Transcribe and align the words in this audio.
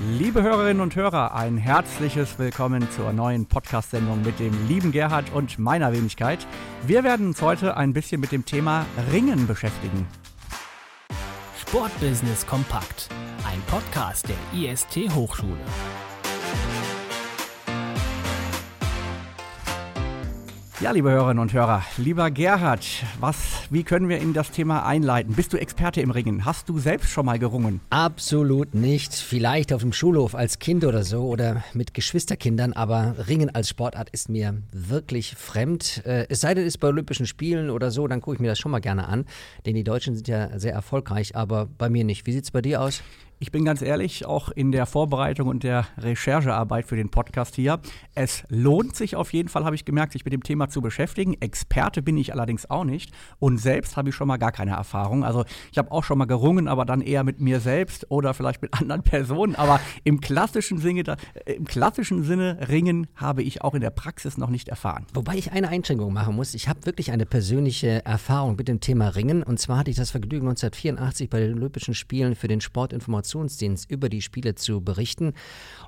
Liebe 0.00 0.42
Hörerinnen 0.42 0.80
und 0.80 0.96
Hörer, 0.96 1.34
ein 1.34 1.56
herzliches 1.58 2.38
Willkommen 2.38 2.90
zur 2.90 3.12
neuen 3.12 3.46
Podcast-Sendung 3.46 4.22
mit 4.22 4.40
dem 4.40 4.66
lieben 4.66 4.90
Gerhard 4.90 5.32
und 5.32 5.58
meiner 5.58 5.92
Wenigkeit. 5.92 6.46
Wir 6.86 7.04
werden 7.04 7.28
uns 7.28 7.42
heute 7.42 7.76
ein 7.76 7.92
bisschen 7.92 8.20
mit 8.20 8.32
dem 8.32 8.44
Thema 8.44 8.86
Ringen 9.12 9.46
beschäftigen. 9.46 10.06
Sportbusiness 11.60 12.46
kompakt, 12.46 13.08
ein 13.46 13.60
Podcast 13.68 14.26
der 14.28 14.36
IST 14.58 15.14
Hochschule. 15.14 15.56
Ja, 20.82 20.90
liebe 20.90 21.12
Hörerinnen 21.12 21.38
und 21.38 21.52
Hörer, 21.52 21.84
lieber 21.96 22.32
Gerhard, 22.32 22.84
was, 23.20 23.36
wie 23.70 23.84
können 23.84 24.08
wir 24.08 24.18
in 24.18 24.32
das 24.32 24.50
Thema 24.50 24.84
einleiten? 24.84 25.32
Bist 25.32 25.52
du 25.52 25.56
Experte 25.56 26.00
im 26.00 26.10
Ringen? 26.10 26.44
Hast 26.44 26.68
du 26.68 26.80
selbst 26.80 27.08
schon 27.08 27.24
mal 27.24 27.38
gerungen? 27.38 27.80
Absolut 27.90 28.74
nicht. 28.74 29.14
Vielleicht 29.14 29.72
auf 29.72 29.82
dem 29.82 29.92
Schulhof 29.92 30.34
als 30.34 30.58
Kind 30.58 30.84
oder 30.84 31.04
so 31.04 31.22
oder 31.22 31.62
mit 31.72 31.94
Geschwisterkindern, 31.94 32.72
aber 32.72 33.14
Ringen 33.28 33.54
als 33.54 33.68
Sportart 33.68 34.10
ist 34.10 34.28
mir 34.28 34.60
wirklich 34.72 35.36
fremd. 35.36 36.02
Äh, 36.04 36.26
es 36.28 36.40
sei 36.40 36.52
denn, 36.52 36.64
es 36.64 36.74
ist 36.74 36.78
bei 36.78 36.88
Olympischen 36.88 37.26
Spielen 37.26 37.70
oder 37.70 37.92
so, 37.92 38.08
dann 38.08 38.20
gucke 38.20 38.34
ich 38.34 38.40
mir 38.40 38.48
das 38.48 38.58
schon 38.58 38.72
mal 38.72 38.80
gerne 38.80 39.06
an, 39.06 39.24
denn 39.64 39.76
die 39.76 39.84
Deutschen 39.84 40.16
sind 40.16 40.26
ja 40.26 40.58
sehr 40.58 40.72
erfolgreich, 40.72 41.36
aber 41.36 41.66
bei 41.78 41.90
mir 41.90 42.02
nicht. 42.02 42.26
Wie 42.26 42.32
sieht 42.32 42.42
es 42.42 42.50
bei 42.50 42.60
dir 42.60 42.80
aus? 42.80 43.04
Ich 43.42 43.50
bin 43.50 43.64
ganz 43.64 43.82
ehrlich, 43.82 44.24
auch 44.24 44.50
in 44.50 44.70
der 44.70 44.86
Vorbereitung 44.86 45.48
und 45.48 45.64
der 45.64 45.88
Recherchearbeit 45.98 46.86
für 46.86 46.94
den 46.94 47.08
Podcast 47.08 47.56
hier, 47.56 47.80
es 48.14 48.44
lohnt 48.48 48.94
sich 48.94 49.16
auf 49.16 49.32
jeden 49.32 49.48
Fall, 49.48 49.64
habe 49.64 49.74
ich 49.74 49.84
gemerkt, 49.84 50.12
sich 50.12 50.24
mit 50.24 50.32
dem 50.32 50.44
Thema 50.44 50.68
zu 50.68 50.80
beschäftigen. 50.80 51.36
Experte 51.40 52.02
bin 52.02 52.16
ich 52.16 52.32
allerdings 52.32 52.70
auch 52.70 52.84
nicht 52.84 53.10
und 53.40 53.58
selbst 53.58 53.96
habe 53.96 54.10
ich 54.10 54.14
schon 54.14 54.28
mal 54.28 54.36
gar 54.36 54.52
keine 54.52 54.70
Erfahrung. 54.70 55.24
Also 55.24 55.44
ich 55.72 55.78
habe 55.78 55.90
auch 55.90 56.04
schon 56.04 56.18
mal 56.18 56.26
gerungen, 56.26 56.68
aber 56.68 56.84
dann 56.84 57.00
eher 57.00 57.24
mit 57.24 57.40
mir 57.40 57.58
selbst 57.58 58.08
oder 58.12 58.32
vielleicht 58.32 58.62
mit 58.62 58.74
anderen 58.74 59.02
Personen. 59.02 59.56
Aber 59.56 59.80
im 60.04 60.20
klassischen 60.20 60.78
Sinne, 60.78 61.16
äh, 61.44 61.54
im 61.54 61.64
klassischen 61.64 62.22
Sinne 62.22 62.68
ringen 62.68 63.08
habe 63.16 63.42
ich 63.42 63.62
auch 63.62 63.74
in 63.74 63.80
der 63.80 63.90
Praxis 63.90 64.38
noch 64.38 64.50
nicht 64.50 64.68
erfahren. 64.68 65.04
Wobei 65.14 65.34
ich 65.34 65.50
eine 65.50 65.68
Einschränkung 65.68 66.12
machen 66.12 66.36
muss. 66.36 66.54
Ich 66.54 66.68
habe 66.68 66.86
wirklich 66.86 67.10
eine 67.10 67.26
persönliche 67.26 68.04
Erfahrung 68.04 68.54
mit 68.54 68.68
dem 68.68 68.78
Thema 68.78 69.08
Ringen 69.08 69.42
und 69.42 69.58
zwar 69.58 69.78
hatte 69.78 69.90
ich 69.90 69.96
das 69.96 70.12
Vergnügen 70.12 70.46
1984 70.46 71.28
bei 71.28 71.40
den 71.40 71.54
Olympischen 71.54 71.94
Spielen 71.94 72.36
für 72.36 72.46
den 72.46 72.60
Sportinformations 72.60 73.31
Informationsdienst 73.32 73.90
über 73.90 74.08
die 74.08 74.22
Spiele 74.22 74.54
zu 74.54 74.80
berichten. 74.80 75.32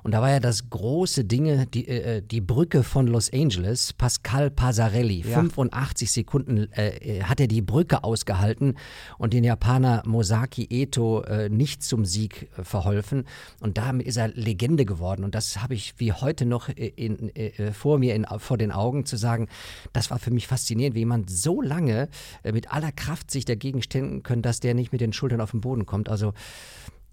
Und 0.03 0.13
da 0.13 0.21
war 0.21 0.29
ja 0.29 0.39
das 0.39 0.69
große 0.69 1.25
Ding, 1.25 1.69
die, 1.71 1.87
äh, 1.87 2.21
die 2.21 2.41
Brücke 2.41 2.83
von 2.83 3.07
Los 3.07 3.31
Angeles, 3.31 3.93
Pascal 3.93 4.49
Pasarelli. 4.49 5.21
Ja. 5.21 5.35
85 5.35 6.11
Sekunden 6.11 6.71
äh, 6.73 7.21
hat 7.23 7.39
er 7.39 7.47
die 7.47 7.61
Brücke 7.61 8.03
ausgehalten 8.03 8.75
und 9.17 9.33
den 9.33 9.43
Japaner 9.43 10.03
Mosaki 10.05 10.67
Eto 10.69 11.21
äh, 11.21 11.49
nicht 11.49 11.83
zum 11.83 12.05
Sieg 12.05 12.49
äh, 12.57 12.63
verholfen. 12.63 13.25
Und 13.61 13.77
damit 13.77 14.07
ist 14.07 14.17
er 14.17 14.29
Legende 14.29 14.85
geworden. 14.85 15.23
Und 15.23 15.35
das 15.35 15.61
habe 15.61 15.73
ich 15.73 15.93
wie 15.97 16.11
heute 16.11 16.45
noch 16.45 16.69
in, 16.69 17.29
in, 17.29 17.35
äh, 17.35 17.71
vor 17.71 17.99
mir 17.99 18.15
in, 18.15 18.25
vor 18.37 18.57
den 18.57 18.71
Augen 18.71 19.05
zu 19.05 19.17
sagen. 19.17 19.47
Das 19.93 20.09
war 20.11 20.19
für 20.19 20.31
mich 20.31 20.47
faszinierend, 20.47 20.95
wie 20.95 20.99
jemand 20.99 21.29
so 21.29 21.61
lange 21.61 22.09
äh, 22.43 22.51
mit 22.51 22.71
aller 22.71 22.91
Kraft 22.91 23.31
sich 23.31 23.45
dagegen 23.45 23.81
stellen 23.81 24.23
kann, 24.23 24.41
dass 24.41 24.59
der 24.59 24.73
nicht 24.73 24.91
mit 24.91 25.01
den 25.01 25.13
Schultern 25.13 25.41
auf 25.41 25.51
den 25.51 25.61
Boden 25.61 25.85
kommt. 25.85 26.09
Also 26.09 26.33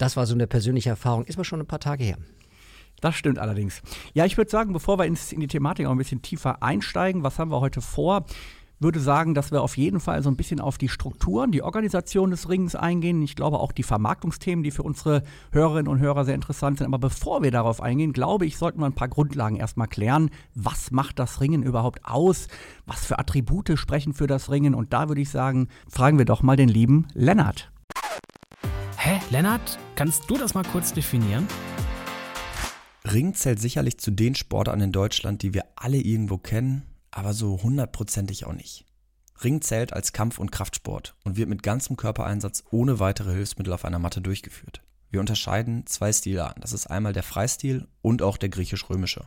das 0.03 0.17
war 0.17 0.27
so 0.27 0.35
eine 0.35 0.47
persönliche 0.47 0.91
Erfahrung, 0.91 1.25
ist 1.25 1.37
aber 1.37 1.45
schon 1.45 1.61
ein 1.61 1.67
paar 1.67 1.81
Tage 1.81 2.05
her. 2.05 2.19
Das 3.01 3.15
stimmt 3.15 3.39
allerdings. 3.39 3.83
Ja, 4.15 4.25
ich 4.25 4.37
würde 4.37 4.51
sagen, 4.51 4.73
bevor 4.73 4.99
wir 4.99 5.07
ins, 5.07 5.33
in 5.33 5.41
die 5.41 5.49
Thematik 5.49 5.87
auch 5.87 5.93
ein 5.93 5.99
bisschen 5.99 6.23
tiefer 6.23 6.63
einsteigen, 6.63 7.25
was 7.25 7.39
haben 7.39 7.51
wir 7.51 7.61
heute 7.61 7.81
vor? 7.81 8.27
würde 8.83 9.01
sagen, 9.01 9.35
dass 9.35 9.53
wir 9.53 9.63
auf 9.63 9.77
jeden 9.77 10.01
Fall 10.01 10.23
so 10.23 10.31
ein 10.31 10.37
bisschen 10.37 10.61
auf 10.61 10.77
die 10.77 10.89
Strukturen, 10.89 11.53
die 11.53 11.63
Organisation 11.63 12.31
des 12.31 12.49
Ringens 12.49 12.75
eingehen. 12.75 13.23
Ich 13.23 13.37
glaube 13.37 13.61
auch 13.61 13.73
die 13.73 13.83
Vermarktungsthemen, 13.83 14.63
die 14.63 14.71
für 14.71 14.83
unsere 14.83 15.23
Hörerinnen 15.53 15.87
und 15.87 16.01
Hörer 16.01 16.25
sehr 16.25 16.35
interessant 16.35 16.79
sind. 16.79 16.89
Aber 16.89 16.99
bevor 16.99 17.43
wir 17.43 17.51
darauf 17.51 17.81
eingehen, 17.81 18.13
glaube 18.13 18.47
ich, 18.47 18.57
sollten 18.57 18.81
wir 18.81 18.87
ein 18.87 18.95
paar 18.95 19.09
Grundlagen 19.09 19.57
erstmal 19.57 19.89
klären. 19.89 20.31
Was 20.55 20.91
macht 20.91 21.19
das 21.19 21.41
Ringen 21.41 21.63
überhaupt 21.63 22.05
aus? 22.05 22.49
Was 22.87 23.05
für 23.05 23.19
Attribute 23.19 23.79
sprechen 23.79 24.15
für 24.15 24.27
das 24.27 24.51
Ringen? 24.51 24.75
Und 24.75 24.93
da 24.93 25.09
würde 25.09 25.21
ich 25.21 25.31
sagen, 25.31 25.69
fragen 25.89 26.19
wir 26.19 26.25
doch 26.25 26.43
mal 26.43 26.57
den 26.57 26.69
lieben 26.69 27.07
Lennart. 27.15 27.71
Hä, 29.05 29.19
Lennart, 29.31 29.81
kannst 29.97 30.31
du 30.31 30.39
das 30.39 30.55
mal 30.55 30.63
kurz 30.63 30.93
definieren? 30.93 31.49
Ring 33.05 33.35
zählt 33.35 33.59
sicherlich 33.59 33.99
zu 33.99 34.13
den 34.13 34.37
Sportarten 34.37 34.81
in 34.81 34.93
Deutschland, 34.93 35.43
die 35.43 35.55
wir 35.55 35.65
alle 35.75 35.97
irgendwo 35.97 36.39
kennen, 36.39 36.85
aber 37.11 37.35
so 37.35 37.61
hundertprozentig 37.65 38.47
auch 38.47 38.53
nicht. 38.53 38.85
Ring 39.43 39.61
zählt 39.61 39.93
als 39.93 40.13
Kampf- 40.13 40.39
und 40.39 40.53
Kraftsport 40.53 41.17
und 41.25 41.37
wird 41.37 41.49
mit 41.49 41.65
ganzem 41.65 41.97
Körpereinsatz 41.97 42.63
ohne 42.71 43.01
weitere 43.01 43.33
Hilfsmittel 43.33 43.73
auf 43.73 43.85
einer 43.85 43.99
Matte 43.99 44.21
durchgeführt. 44.21 44.83
Wir 45.11 45.19
unterscheiden 45.19 45.85
zwei 45.89 46.13
Stilarten. 46.13 46.61
Das 46.61 46.73
ist 46.73 46.87
einmal 46.87 47.13
der 47.13 47.25
Freistil 47.25 47.89
und 48.03 48.23
auch 48.23 48.37
der 48.37 48.51
griechisch-römische. 48.51 49.27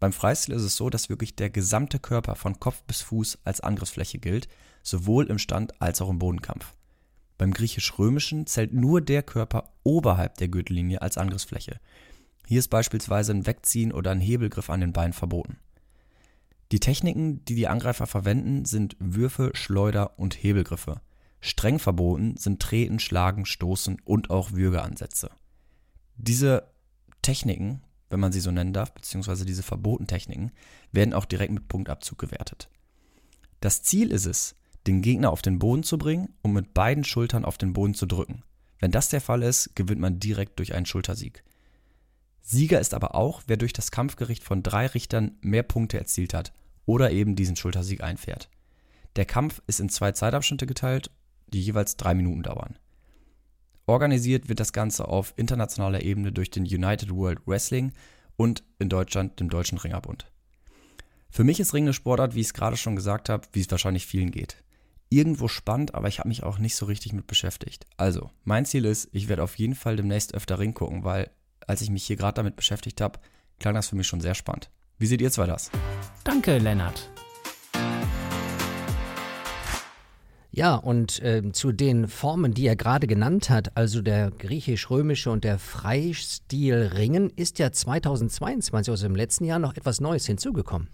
Beim 0.00 0.12
Freistil 0.12 0.54
ist 0.54 0.64
es 0.64 0.76
so, 0.76 0.90
dass 0.90 1.08
wirklich 1.08 1.34
der 1.34 1.48
gesamte 1.48 1.98
Körper 1.98 2.36
von 2.36 2.60
Kopf 2.60 2.82
bis 2.82 3.00
Fuß 3.00 3.38
als 3.44 3.62
Angriffsfläche 3.62 4.18
gilt, 4.18 4.48
sowohl 4.82 5.28
im 5.28 5.38
Stand 5.38 5.80
als 5.80 6.02
auch 6.02 6.10
im 6.10 6.18
Bodenkampf. 6.18 6.74
Beim 7.38 7.52
griechisch-römischen 7.52 8.46
zählt 8.46 8.72
nur 8.72 9.00
der 9.00 9.22
Körper 9.22 9.72
oberhalb 9.82 10.36
der 10.36 10.48
Gürtellinie 10.48 11.02
als 11.02 11.18
Angriffsfläche. 11.18 11.80
Hier 12.46 12.58
ist 12.58 12.68
beispielsweise 12.68 13.32
ein 13.32 13.46
Wegziehen 13.46 13.92
oder 13.92 14.10
ein 14.10 14.20
Hebelgriff 14.20 14.70
an 14.70 14.80
den 14.80 14.92
Beinen 14.92 15.12
verboten. 15.12 15.58
Die 16.72 16.80
Techniken, 16.80 17.44
die 17.44 17.54
die 17.54 17.68
Angreifer 17.68 18.06
verwenden, 18.06 18.64
sind 18.64 18.96
Würfe, 18.98 19.50
Schleuder 19.54 20.18
und 20.18 20.34
Hebelgriffe. 20.42 21.00
Streng 21.40 21.78
verboten 21.78 22.36
sind 22.36 22.60
Treten, 22.60 22.98
Schlagen, 22.98 23.44
Stoßen 23.44 24.00
und 24.04 24.30
auch 24.30 24.52
Würgeansätze. 24.52 25.30
Diese 26.16 26.70
Techniken, 27.22 27.82
wenn 28.08 28.20
man 28.20 28.32
sie 28.32 28.40
so 28.40 28.50
nennen 28.50 28.72
darf, 28.72 28.94
beziehungsweise 28.94 29.44
diese 29.44 29.62
verbotenen 29.62 30.06
Techniken, 30.06 30.52
werden 30.92 31.12
auch 31.12 31.26
direkt 31.26 31.52
mit 31.52 31.68
Punktabzug 31.68 32.18
gewertet. 32.18 32.70
Das 33.60 33.82
Ziel 33.82 34.10
ist 34.10 34.26
es, 34.26 34.56
den 34.86 35.02
Gegner 35.02 35.30
auf 35.30 35.42
den 35.42 35.58
Boden 35.58 35.82
zu 35.82 35.98
bringen 35.98 36.34
und 36.42 36.52
mit 36.52 36.74
beiden 36.74 37.04
Schultern 37.04 37.44
auf 37.44 37.58
den 37.58 37.72
Boden 37.72 37.94
zu 37.94 38.06
drücken. 38.06 38.42
Wenn 38.80 38.90
das 38.90 39.08
der 39.08 39.20
Fall 39.20 39.42
ist, 39.42 39.74
gewinnt 39.74 40.00
man 40.00 40.20
direkt 40.20 40.58
durch 40.58 40.74
einen 40.74 40.86
Schultersieg. 40.86 41.42
Sieger 42.42 42.80
ist 42.80 42.92
aber 42.92 43.14
auch, 43.14 43.42
wer 43.46 43.56
durch 43.56 43.72
das 43.72 43.90
Kampfgericht 43.90 44.44
von 44.44 44.62
drei 44.62 44.86
Richtern 44.86 45.38
mehr 45.40 45.62
Punkte 45.62 45.98
erzielt 45.98 46.34
hat 46.34 46.52
oder 46.84 47.10
eben 47.10 47.36
diesen 47.36 47.56
Schultersieg 47.56 48.02
einfährt. 48.02 48.50
Der 49.16 49.24
Kampf 49.24 49.62
ist 49.66 49.80
in 49.80 49.88
zwei 49.88 50.12
Zeitabschnitte 50.12 50.66
geteilt, 50.66 51.10
die 51.46 51.62
jeweils 51.62 51.96
drei 51.96 52.14
Minuten 52.14 52.42
dauern. 52.42 52.78
Organisiert 53.86 54.48
wird 54.48 54.60
das 54.60 54.72
Ganze 54.74 55.08
auf 55.08 55.32
internationaler 55.36 56.02
Ebene 56.02 56.32
durch 56.32 56.50
den 56.50 56.64
United 56.64 57.10
World 57.10 57.40
Wrestling 57.46 57.92
und 58.36 58.64
in 58.78 58.90
Deutschland 58.90 59.40
dem 59.40 59.48
Deutschen 59.48 59.78
Ringerbund. 59.78 60.30
Für 61.30 61.44
mich 61.44 61.60
ist 61.60 61.72
Ring 61.72 61.84
eine 61.84 61.94
Sportart, 61.94 62.34
wie 62.34 62.40
ich 62.40 62.48
es 62.48 62.54
gerade 62.54 62.76
schon 62.76 62.96
gesagt 62.96 63.28
habe, 63.28 63.46
wie 63.52 63.60
es 63.60 63.70
wahrscheinlich 63.70 64.06
vielen 64.06 64.30
geht 64.30 64.63
irgendwo 65.14 65.48
spannend, 65.48 65.94
aber 65.94 66.08
ich 66.08 66.18
habe 66.18 66.28
mich 66.28 66.42
auch 66.42 66.58
nicht 66.58 66.74
so 66.74 66.86
richtig 66.86 67.12
mit 67.12 67.26
beschäftigt. 67.26 67.86
Also, 67.96 68.30
mein 68.42 68.66
Ziel 68.66 68.84
ist, 68.84 69.08
ich 69.12 69.28
werde 69.28 69.42
auf 69.42 69.56
jeden 69.56 69.74
Fall 69.74 69.96
demnächst 69.96 70.34
öfter 70.34 70.58
Ring 70.58 70.74
gucken, 70.74 71.04
weil 71.04 71.30
als 71.66 71.80
ich 71.80 71.90
mich 71.90 72.04
hier 72.04 72.16
gerade 72.16 72.34
damit 72.34 72.56
beschäftigt 72.56 73.00
habe, 73.00 73.20
klang 73.58 73.74
das 73.74 73.88
für 73.88 73.96
mich 73.96 74.06
schon 74.06 74.20
sehr 74.20 74.34
spannend. 74.34 74.70
Wie 74.98 75.06
seht 75.06 75.20
ihr 75.20 75.30
zwei 75.30 75.46
das? 75.46 75.70
Danke, 76.24 76.58
Lennart. 76.58 77.10
Ja, 80.50 80.76
und 80.76 81.20
äh, 81.20 81.42
zu 81.52 81.72
den 81.72 82.06
Formen, 82.06 82.54
die 82.54 82.66
er 82.66 82.76
gerade 82.76 83.08
genannt 83.08 83.50
hat, 83.50 83.76
also 83.76 84.02
der 84.02 84.30
griechisch-römische 84.30 85.30
und 85.30 85.42
der 85.42 85.58
Freistil-Ringen, 85.58 87.30
ist 87.30 87.58
ja 87.58 87.72
2022, 87.72 88.90
also 88.90 89.06
im 89.06 89.16
letzten 89.16 89.46
Jahr, 89.46 89.58
noch 89.58 89.76
etwas 89.76 90.00
Neues 90.00 90.26
hinzugekommen. 90.26 90.90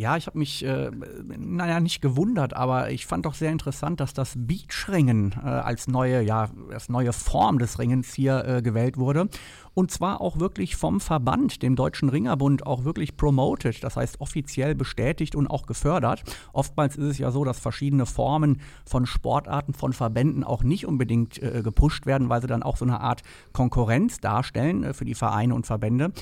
Ja, 0.00 0.16
ich 0.16 0.26
habe 0.26 0.38
mich, 0.38 0.64
äh, 0.64 0.90
naja, 1.36 1.78
nicht 1.78 2.00
gewundert, 2.00 2.56
aber 2.56 2.90
ich 2.90 3.04
fand 3.04 3.26
doch 3.26 3.34
sehr 3.34 3.52
interessant, 3.52 4.00
dass 4.00 4.14
das 4.14 4.32
Beachringen 4.34 5.34
äh, 5.44 5.46
als 5.46 5.88
neue, 5.88 6.22
ja, 6.22 6.48
als 6.72 6.88
neue 6.88 7.12
Form 7.12 7.58
des 7.58 7.78
Ringens 7.78 8.14
hier 8.14 8.42
äh, 8.46 8.62
gewählt 8.62 8.96
wurde. 8.96 9.28
Und 9.74 9.90
zwar 9.90 10.22
auch 10.22 10.40
wirklich 10.40 10.76
vom 10.76 11.00
Verband, 11.00 11.62
dem 11.62 11.76
Deutschen 11.76 12.08
Ringerbund, 12.08 12.66
auch 12.66 12.84
wirklich 12.84 13.16
promoted, 13.16 13.84
das 13.84 13.96
heißt 13.96 14.20
offiziell 14.20 14.74
bestätigt 14.74 15.36
und 15.36 15.48
auch 15.48 15.66
gefördert. 15.66 16.22
Oftmals 16.54 16.96
ist 16.96 17.04
es 17.04 17.18
ja 17.18 17.30
so, 17.30 17.44
dass 17.44 17.60
verschiedene 17.60 18.06
Formen 18.06 18.60
von 18.86 19.04
Sportarten, 19.04 19.74
von 19.74 19.92
Verbänden 19.92 20.44
auch 20.44 20.62
nicht 20.62 20.86
unbedingt 20.86 21.42
äh, 21.42 21.60
gepusht 21.62 22.06
werden, 22.06 22.30
weil 22.30 22.40
sie 22.40 22.48
dann 22.48 22.62
auch 22.62 22.78
so 22.78 22.86
eine 22.86 23.00
Art 23.00 23.22
Konkurrenz 23.52 24.18
darstellen 24.18 24.82
äh, 24.82 24.94
für 24.94 25.04
die 25.04 25.14
Vereine 25.14 25.54
und 25.54 25.66
Verbände. 25.66 26.12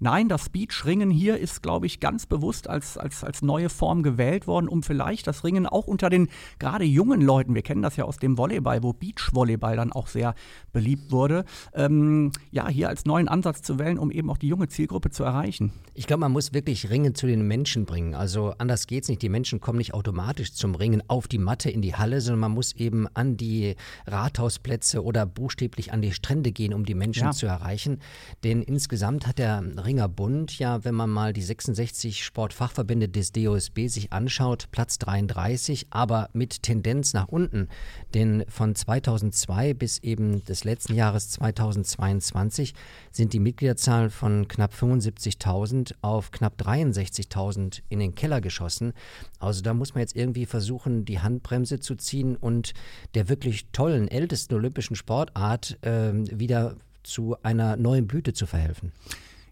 Nein, 0.00 0.28
das 0.28 0.48
Beachringen 0.48 1.10
hier 1.10 1.38
ist, 1.38 1.62
glaube 1.62 1.86
ich, 1.86 1.98
ganz 1.98 2.26
bewusst 2.26 2.68
als, 2.68 2.98
als 2.98 3.24
als 3.28 3.42
neue 3.42 3.68
Form 3.68 4.02
gewählt 4.02 4.46
worden, 4.46 4.68
um 4.68 4.82
vielleicht 4.82 5.26
das 5.26 5.44
Ringen 5.44 5.66
auch 5.66 5.86
unter 5.86 6.10
den 6.10 6.28
gerade 6.58 6.84
jungen 6.84 7.20
Leuten, 7.20 7.54
wir 7.54 7.62
kennen 7.62 7.82
das 7.82 7.96
ja 7.96 8.04
aus 8.04 8.16
dem 8.16 8.38
Volleyball, 8.38 8.82
wo 8.82 8.92
Beachvolleyball 8.92 9.76
dann 9.76 9.92
auch 9.92 10.08
sehr 10.08 10.34
beliebt 10.72 11.12
wurde, 11.12 11.44
ähm, 11.74 12.32
ja, 12.50 12.68
hier 12.68 12.88
als 12.88 13.04
neuen 13.04 13.28
Ansatz 13.28 13.62
zu 13.62 13.78
wählen, 13.78 13.98
um 13.98 14.10
eben 14.10 14.30
auch 14.30 14.38
die 14.38 14.48
junge 14.48 14.68
Zielgruppe 14.68 15.10
zu 15.10 15.24
erreichen. 15.24 15.72
Ich 15.94 16.06
glaube, 16.06 16.20
man 16.20 16.32
muss 16.32 16.54
wirklich 16.54 16.90
Ringen 16.90 17.14
zu 17.14 17.26
den 17.26 17.46
Menschen 17.46 17.84
bringen. 17.84 18.14
Also 18.14 18.54
anders 18.56 18.86
geht 18.86 19.02
es 19.02 19.08
nicht. 19.08 19.20
Die 19.20 19.28
Menschen 19.28 19.60
kommen 19.60 19.78
nicht 19.78 19.94
automatisch 19.94 20.54
zum 20.54 20.74
Ringen 20.74 21.02
auf 21.08 21.28
die 21.28 21.38
Matte 21.38 21.70
in 21.70 21.82
die 21.82 21.94
Halle, 21.94 22.20
sondern 22.20 22.40
man 22.40 22.52
muss 22.52 22.74
eben 22.76 23.06
an 23.14 23.36
die 23.36 23.76
Rathausplätze 24.06 25.04
oder 25.04 25.26
buchstäblich 25.26 25.92
an 25.92 26.00
die 26.00 26.12
Strände 26.12 26.52
gehen, 26.52 26.72
um 26.72 26.86
die 26.86 26.94
Menschen 26.94 27.24
ja. 27.24 27.30
zu 27.32 27.46
erreichen. 27.46 28.00
Denn 28.42 28.62
insgesamt 28.62 29.26
hat 29.26 29.38
der 29.38 29.62
Ringerbund 29.84 30.58
ja, 30.58 30.84
wenn 30.84 30.94
man 30.94 31.10
mal 31.10 31.32
die 31.32 31.42
66 31.42 32.24
Sportfachverbände 32.24 33.08
des 33.18 33.32
DOSB 33.32 33.88
sich 33.88 34.12
anschaut, 34.12 34.68
Platz 34.70 34.98
33, 34.98 35.88
aber 35.90 36.30
mit 36.32 36.62
Tendenz 36.62 37.12
nach 37.14 37.28
unten. 37.28 37.68
Denn 38.14 38.44
von 38.48 38.74
2002 38.74 39.74
bis 39.74 39.98
eben 39.98 40.44
des 40.44 40.64
letzten 40.64 40.94
Jahres 40.94 41.30
2022 41.30 42.74
sind 43.10 43.32
die 43.32 43.40
Mitgliederzahlen 43.40 44.10
von 44.10 44.46
knapp 44.46 44.72
75.000 44.72 45.94
auf 46.00 46.30
knapp 46.30 46.60
63.000 46.60 47.82
in 47.88 47.98
den 47.98 48.14
Keller 48.14 48.40
geschossen. 48.40 48.92
Also 49.40 49.62
da 49.62 49.74
muss 49.74 49.94
man 49.94 50.02
jetzt 50.02 50.14
irgendwie 50.14 50.46
versuchen, 50.46 51.04
die 51.04 51.18
Handbremse 51.18 51.80
zu 51.80 51.96
ziehen 51.96 52.36
und 52.36 52.72
der 53.14 53.28
wirklich 53.28 53.66
tollen, 53.72 54.08
ältesten 54.08 54.54
olympischen 54.54 54.94
Sportart 54.96 55.78
äh, 55.82 56.12
wieder 56.14 56.76
zu 57.02 57.36
einer 57.42 57.76
neuen 57.76 58.06
Blüte 58.06 58.32
zu 58.32 58.46
verhelfen. 58.46 58.92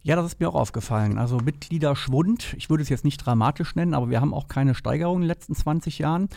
Ja, 0.07 0.15
das 0.15 0.27
ist 0.27 0.39
mir 0.39 0.49
auch 0.49 0.55
aufgefallen. 0.55 1.19
Also 1.19 1.39
Mitgliederschwund, 1.39 2.55
ich 2.57 2.71
würde 2.71 2.85
es 2.85 2.89
jetzt 2.89 3.05
nicht 3.05 3.19
dramatisch 3.19 3.75
nennen, 3.75 3.93
aber 3.93 4.09
wir 4.09 4.21
haben 4.21 4.35
auch 4.35 4.47
keine 4.47 4.77
Steigerung 4.77 5.17
in 5.17 5.23
den 5.23 5.27
letzten 5.27 5.57
20 5.57 5.99
Jahren. 5.99 6.29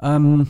Ähm, 0.00 0.48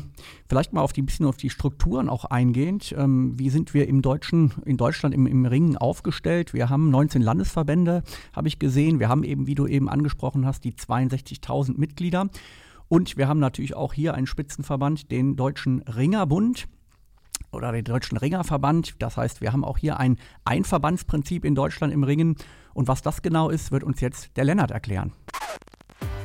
vielleicht 0.49 0.73
mal 0.73 0.83
auf 0.83 0.93
die 0.93 1.03
bisschen 1.03 1.27
auf 1.27 1.37
die 1.37 1.51
Strukturen 1.51 2.09
auch 2.09 2.25
eingehend. 2.27 2.95
Ähm, 2.97 3.37
wie 3.37 3.51
sind 3.51 3.75
wir 3.75 3.89
im 3.89 4.01
Deutschen, 4.01 4.53
in 4.65 4.77
Deutschland 4.77 5.13
im, 5.13 5.27
im 5.27 5.45
Ringen 5.45 5.77
aufgestellt? 5.77 6.55
Wir 6.55 6.71
haben 6.71 6.89
19 6.89 7.21
Landesverbände, 7.21 8.05
habe 8.33 8.47
ich 8.47 8.61
gesehen. 8.61 9.01
Wir 9.01 9.09
haben 9.09 9.25
eben, 9.25 9.49
wie 9.49 9.57
du 9.57 9.67
eben 9.67 9.89
angesprochen 9.89 10.47
hast, 10.47 10.63
die 10.63 10.75
62.000 10.75 11.81
Mitglieder. 11.81 12.29
Und 12.87 13.17
wir 13.17 13.27
haben 13.27 13.41
natürlich 13.41 13.75
auch 13.75 13.93
hier 13.93 14.15
einen 14.15 14.29
Spitzenverband, 14.29 15.11
den 15.11 15.35
Deutschen 15.35 15.83
Ringerbund 15.83 16.69
oder 17.53 17.73
den 17.73 17.85
Deutschen 17.85 18.19
Ringerverband. 18.19 18.97
Das 18.99 19.17
heißt, 19.17 19.41
wir 19.41 19.53
haben 19.53 19.65
auch 19.65 19.79
hier 19.79 19.99
ein 19.99 20.19
Einverbandsprinzip 20.45 21.45
in 21.45 21.55
Deutschland 21.55 21.93
im 21.93 22.05
Ringen. 22.05 22.37
Und 22.75 22.89
was 22.89 23.03
das 23.03 23.23
genau 23.23 23.51
ist, 23.51 23.73
wird 23.73 23.85
uns 23.85 24.01
jetzt 24.01 24.37
der 24.37 24.45
Lennart 24.45 24.71
erklären. 24.71 25.13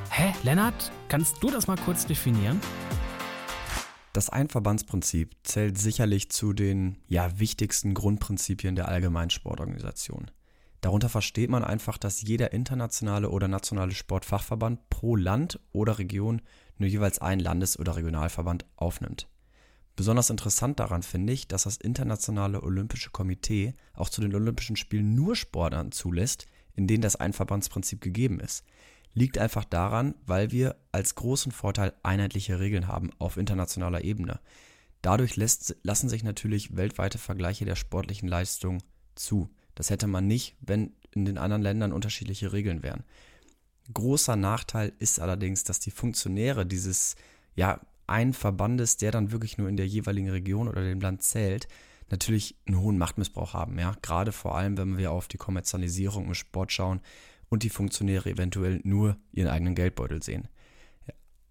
Hä, 0.10 0.34
Lennart, 0.44 0.92
kannst 1.08 1.42
du 1.42 1.50
das 1.50 1.68
mal 1.68 1.78
kurz 1.78 2.06
definieren? 2.06 2.60
Das 4.14 4.30
Einverbandsprinzip 4.30 5.32
zählt 5.42 5.80
sicherlich 5.80 6.30
zu 6.30 6.54
den 6.54 6.98
ja, 7.08 7.40
wichtigsten 7.40 7.96
Grundprinzipien 7.96 8.76
der 8.76 8.88
allgemeinen 8.88 9.32
Sportorganisation. 9.32 10.30
Darunter 10.82 11.10
versteht 11.10 11.50
man 11.50 11.64
einfach, 11.64 11.98
dass 11.98 12.22
jeder 12.22 12.54
internationale 12.54 13.30
oder 13.30 13.48
nationale 13.48 13.94
Sportfachverband 13.94 14.90
pro 14.90 15.16
Land 15.16 15.60
oder 15.72 15.98
Region 15.98 16.42
nur 16.78 16.90
jeweils 16.90 17.20
einen 17.20 17.40
Landes- 17.40 17.80
oder 17.80 17.96
Regionalverband 17.96 18.66
aufnimmt. 18.76 19.28
Besonders 19.96 20.30
interessant 20.32 20.80
daran 20.80 21.04
finde 21.04 21.34
ich, 21.34 21.48
dass 21.48 21.64
das 21.64 21.78
Internationale 21.78 22.64
Olympische 22.64 23.12
Komitee 23.12 23.76
auch 23.94 24.10
zu 24.10 24.22
den 24.22 24.34
Olympischen 24.34 24.76
Spielen 24.76 25.14
nur 25.14 25.36
Sportarten 25.36 25.92
zulässt, 25.92 26.48
in 26.76 26.88
denen 26.88 27.04
das 27.04 27.16
Einverbandsprinzip 27.16 28.02
gegeben 28.02 28.40
ist. 28.40 28.64
Liegt 29.14 29.38
einfach 29.38 29.64
daran, 29.66 30.16
weil 30.26 30.52
wir 30.52 30.76
als 30.92 31.14
großen 31.14 31.52
Vorteil 31.52 31.94
einheitliche 32.02 32.60
Regeln 32.60 32.88
haben 32.88 33.12
auf 33.20 33.38
internationaler 33.38 34.04
Ebene. 34.04 34.40
Dadurch 35.04 35.36
lässt, 35.36 35.76
lassen 35.84 36.10
sich 36.10 36.24
natürlich 36.24 36.76
weltweite 36.76 37.20
Vergleiche 37.20 37.66
der 37.66 37.76
sportlichen 37.76 38.28
Leistung 38.28 38.82
zu. 39.14 39.50
Das 39.76 39.92
hätte 39.92 40.08
man 40.08 40.26
nicht, 40.26 40.56
wenn 40.62 40.94
in 41.12 41.26
den 41.26 41.38
anderen 41.38 41.62
Ländern 41.62 41.94
unterschiedliche 41.94 42.54
Regeln 42.54 42.82
wären. 42.82 43.04
Großer 43.94 44.36
Nachteil 44.36 44.94
ist 44.98 45.20
allerdings, 45.20 45.64
dass 45.64 45.80
die 45.80 45.92
Funktionäre 45.92 46.66
dieses 46.66 47.16
ja, 47.56 47.80
ein 48.08 48.34
Verbandes, 48.34 48.98
der 48.98 49.12
dann 49.12 49.32
wirklich 49.32 49.58
nur 49.58 49.70
in 49.70 49.78
der 49.78 49.88
jeweiligen 49.88 50.30
Region 50.30 50.68
oder 50.68 50.84
dem 50.84 51.02
Land 51.02 51.24
zählt, 51.24 51.68
natürlich 52.10 52.56
einen 52.68 52.80
hohen 52.80 52.98
Machtmissbrauch 52.98 53.54
haben. 53.54 53.78
Ja? 53.80 53.96
Gerade 54.02 54.32
vor 54.32 54.56
allem, 54.56 54.78
wenn 54.78 54.98
wir 54.98 55.12
auf 55.12 55.28
die 55.28 55.38
Kommerzialisierung 55.38 56.28
im 56.28 56.34
Sport 56.34 56.72
schauen 56.72 57.02
und 57.50 57.64
die 57.64 57.70
Funktionäre 57.70 58.30
eventuell 58.30 58.82
nur 58.84 59.18
ihren 59.32 59.50
eigenen 59.50 59.76
Geldbeutel 59.76 60.22
sehen. 60.22 60.48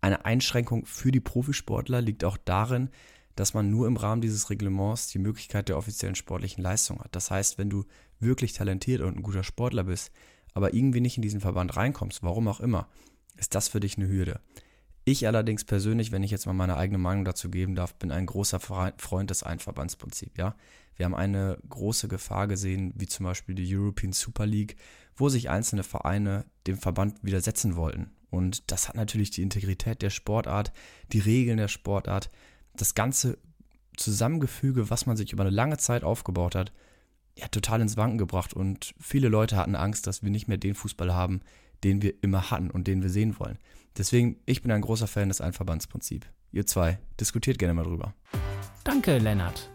Eine 0.01 0.25
Einschränkung 0.25 0.85
für 0.85 1.13
die 1.13 1.21
Profisportler 1.21 2.01
liegt 2.01 2.25
auch 2.25 2.37
darin, 2.37 2.91
dass 3.37 3.55
man 3.55 3.71
nur 3.71 3.87
im 3.87 3.97
Rahmen 3.97 4.21
dieses 4.21 4.51
Reglements 4.51 5.09
die 5.09 5.19
Möglichkeit 5.19 5.69
der 5.69 5.79
offiziellen 5.79 6.17
sportlichen 6.17 6.63
Leistung 6.63 7.01
hat. 7.01 7.15
Das 7.15 7.31
heißt, 7.31 7.57
wenn 7.57 7.71
du 7.71 7.85
wirklich 8.19 8.53
talentiert 8.53 9.01
und 9.01 9.17
ein 9.17 9.23
guter 9.23 9.45
Sportler 9.45 9.85
bist, 9.85 10.11
aber 10.55 10.75
irgendwie 10.75 11.01
nicht 11.01 11.17
in 11.17 11.23
diesen 11.23 11.41
Verband 11.41 11.77
reinkommst, 11.77 12.23
warum 12.23 12.49
auch 12.49 12.61
immer, 12.61 12.89
ist 13.37 13.55
das 13.55 13.69
für 13.69 13.81
dich 13.81 13.97
eine 13.97 14.09
Hürde. 14.09 14.41
Ich 15.05 15.27
allerdings 15.27 15.65
persönlich, 15.65 16.13
wenn 16.13 16.23
ich 16.23 16.31
jetzt 16.31 16.47
mal 16.47 16.53
meine 16.53 16.77
eigene 16.77 16.99
Meinung 16.99 17.25
dazu 17.25 17.51
geben 17.51 17.75
darf, 17.75 17.95
bin 17.95 18.13
ein 18.13 18.27
großer 18.27 18.61
Freund 18.61 19.31
des 19.31 19.43
Einverbandsprinzips. 19.43 20.37
Ja? 20.37 20.55
Wir 20.97 21.07
haben 21.07 21.15
eine 21.15 21.59
große 21.69 22.07
Gefahr 22.07 22.47
gesehen, 22.47 22.93
wie 22.97 23.07
zum 23.07 23.25
Beispiel 23.25 23.57
die 23.57 23.77
European 23.77 24.13
Super 24.13 24.47
League, 24.47 24.77
wo 25.17 25.29
sich 25.29 25.51
einzelne 25.51 25.83
Vereine 25.83 26.45
dem 26.67 26.79
Verband 26.79 27.17
widersetzen 27.23 27.75
wollten. 27.75 28.13
Und 28.31 28.71
das 28.71 28.89
hat 28.89 28.95
natürlich 28.95 29.31
die 29.31 29.43
Integrität 29.43 30.03
der 30.03 30.11
Sportart, 30.11 30.73
die 31.13 31.19
Regeln 31.19 31.59
der 31.59 31.69
Sportart, 31.69 32.31
das 32.75 32.95
ganze 32.95 33.39
Zusammengefüge, 33.97 34.89
was 34.89 35.07
man 35.07 35.17
sich 35.17 35.33
über 35.33 35.43
eine 35.43 35.51
lange 35.51 35.79
Zeit 35.79 36.05
aufgebaut 36.05 36.55
hat, 36.55 36.73
ja, 37.37 37.49
total 37.49 37.81
ins 37.81 37.97
Wanken 37.97 38.19
gebracht. 38.19 38.55
Und 38.55 38.95
viele 39.01 39.29
Leute 39.29 39.57
hatten 39.57 39.75
Angst, 39.75 40.07
dass 40.07 40.23
wir 40.23 40.31
nicht 40.31 40.49
mehr 40.49 40.59
den 40.59 40.75
Fußball 40.75 41.13
haben, 41.13 41.41
den 41.85 42.03
wir 42.03 42.15
immer 42.23 42.51
hatten 42.51 42.71
und 42.71 42.87
den 42.87 43.03
wir 43.03 43.11
sehen 43.11 43.39
wollen. 43.39 43.59
Deswegen, 43.97 44.37
ich 44.47 44.63
bin 44.63 44.71
ein 44.73 44.81
großer 44.81 45.07
Fan 45.07 45.29
des 45.29 45.41
Einverbandsprinzips. 45.41 46.27
Ihr 46.53 46.67
zwei, 46.67 46.99
diskutiert 47.19 47.59
gerne 47.59 47.75
mal 47.75 47.85
drüber. 47.85 48.15
Danke, 48.85 49.19
Lennart. 49.19 49.72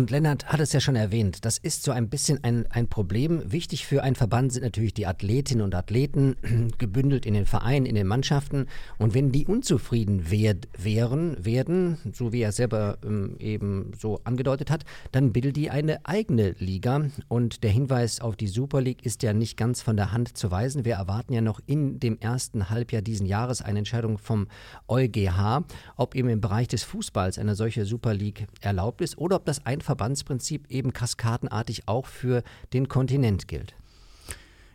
Und 0.00 0.10
Lennart 0.10 0.46
hat 0.46 0.60
es 0.60 0.72
ja 0.72 0.80
schon 0.80 0.96
erwähnt, 0.96 1.44
das 1.44 1.58
ist 1.58 1.82
so 1.82 1.92
ein 1.92 2.08
bisschen 2.08 2.42
ein, 2.42 2.66
ein 2.70 2.88
Problem. 2.88 3.42
Wichtig 3.52 3.84
für 3.84 4.02
einen 4.02 4.14
Verband 4.16 4.50
sind 4.50 4.62
natürlich 4.62 4.94
die 4.94 5.06
Athletinnen 5.06 5.62
und 5.62 5.74
Athleten, 5.74 6.36
gebündelt 6.78 7.26
in 7.26 7.34
den 7.34 7.44
Vereinen, 7.44 7.84
in 7.84 7.96
den 7.96 8.06
Mannschaften. 8.06 8.64
Und 8.96 9.12
wenn 9.12 9.30
die 9.30 9.44
unzufrieden 9.44 10.30
werd, 10.30 10.68
wären, 10.78 11.44
werden, 11.44 11.98
so 12.14 12.32
wie 12.32 12.40
er 12.40 12.52
selber 12.52 12.96
ähm, 13.04 13.36
eben 13.40 13.92
so 13.94 14.22
angedeutet 14.24 14.70
hat, 14.70 14.86
dann 15.12 15.34
bildet 15.34 15.56
die 15.56 15.68
eine 15.68 16.02
eigene 16.06 16.52
Liga. 16.58 17.10
Und 17.28 17.62
der 17.62 17.70
Hinweis 17.70 18.22
auf 18.22 18.36
die 18.36 18.48
Super 18.48 18.80
League 18.80 19.04
ist 19.04 19.22
ja 19.22 19.34
nicht 19.34 19.58
ganz 19.58 19.82
von 19.82 19.98
der 19.98 20.12
Hand 20.12 20.34
zu 20.34 20.50
weisen. 20.50 20.86
Wir 20.86 20.94
erwarten 20.94 21.34
ja 21.34 21.42
noch 21.42 21.60
in 21.66 22.00
dem 22.00 22.18
ersten 22.20 22.70
Halbjahr 22.70 23.02
diesen 23.02 23.26
Jahres 23.26 23.60
eine 23.60 23.80
Entscheidung 23.80 24.16
vom 24.16 24.46
EuGH, 24.88 25.62
ob 25.96 26.14
eben 26.14 26.30
im 26.30 26.40
Bereich 26.40 26.68
des 26.68 26.84
Fußballs 26.84 27.38
eine 27.38 27.54
solche 27.54 27.84
Super 27.84 28.14
League 28.14 28.46
erlaubt 28.62 29.02
ist 29.02 29.18
oder 29.18 29.36
ob 29.36 29.44
das 29.44 29.66
ein 29.66 29.82
Verbandsprinzip 29.90 30.70
eben 30.70 30.92
kaskadenartig 30.92 31.88
auch 31.88 32.06
für 32.06 32.44
den 32.72 32.86
Kontinent 32.86 33.48
gilt. 33.48 33.74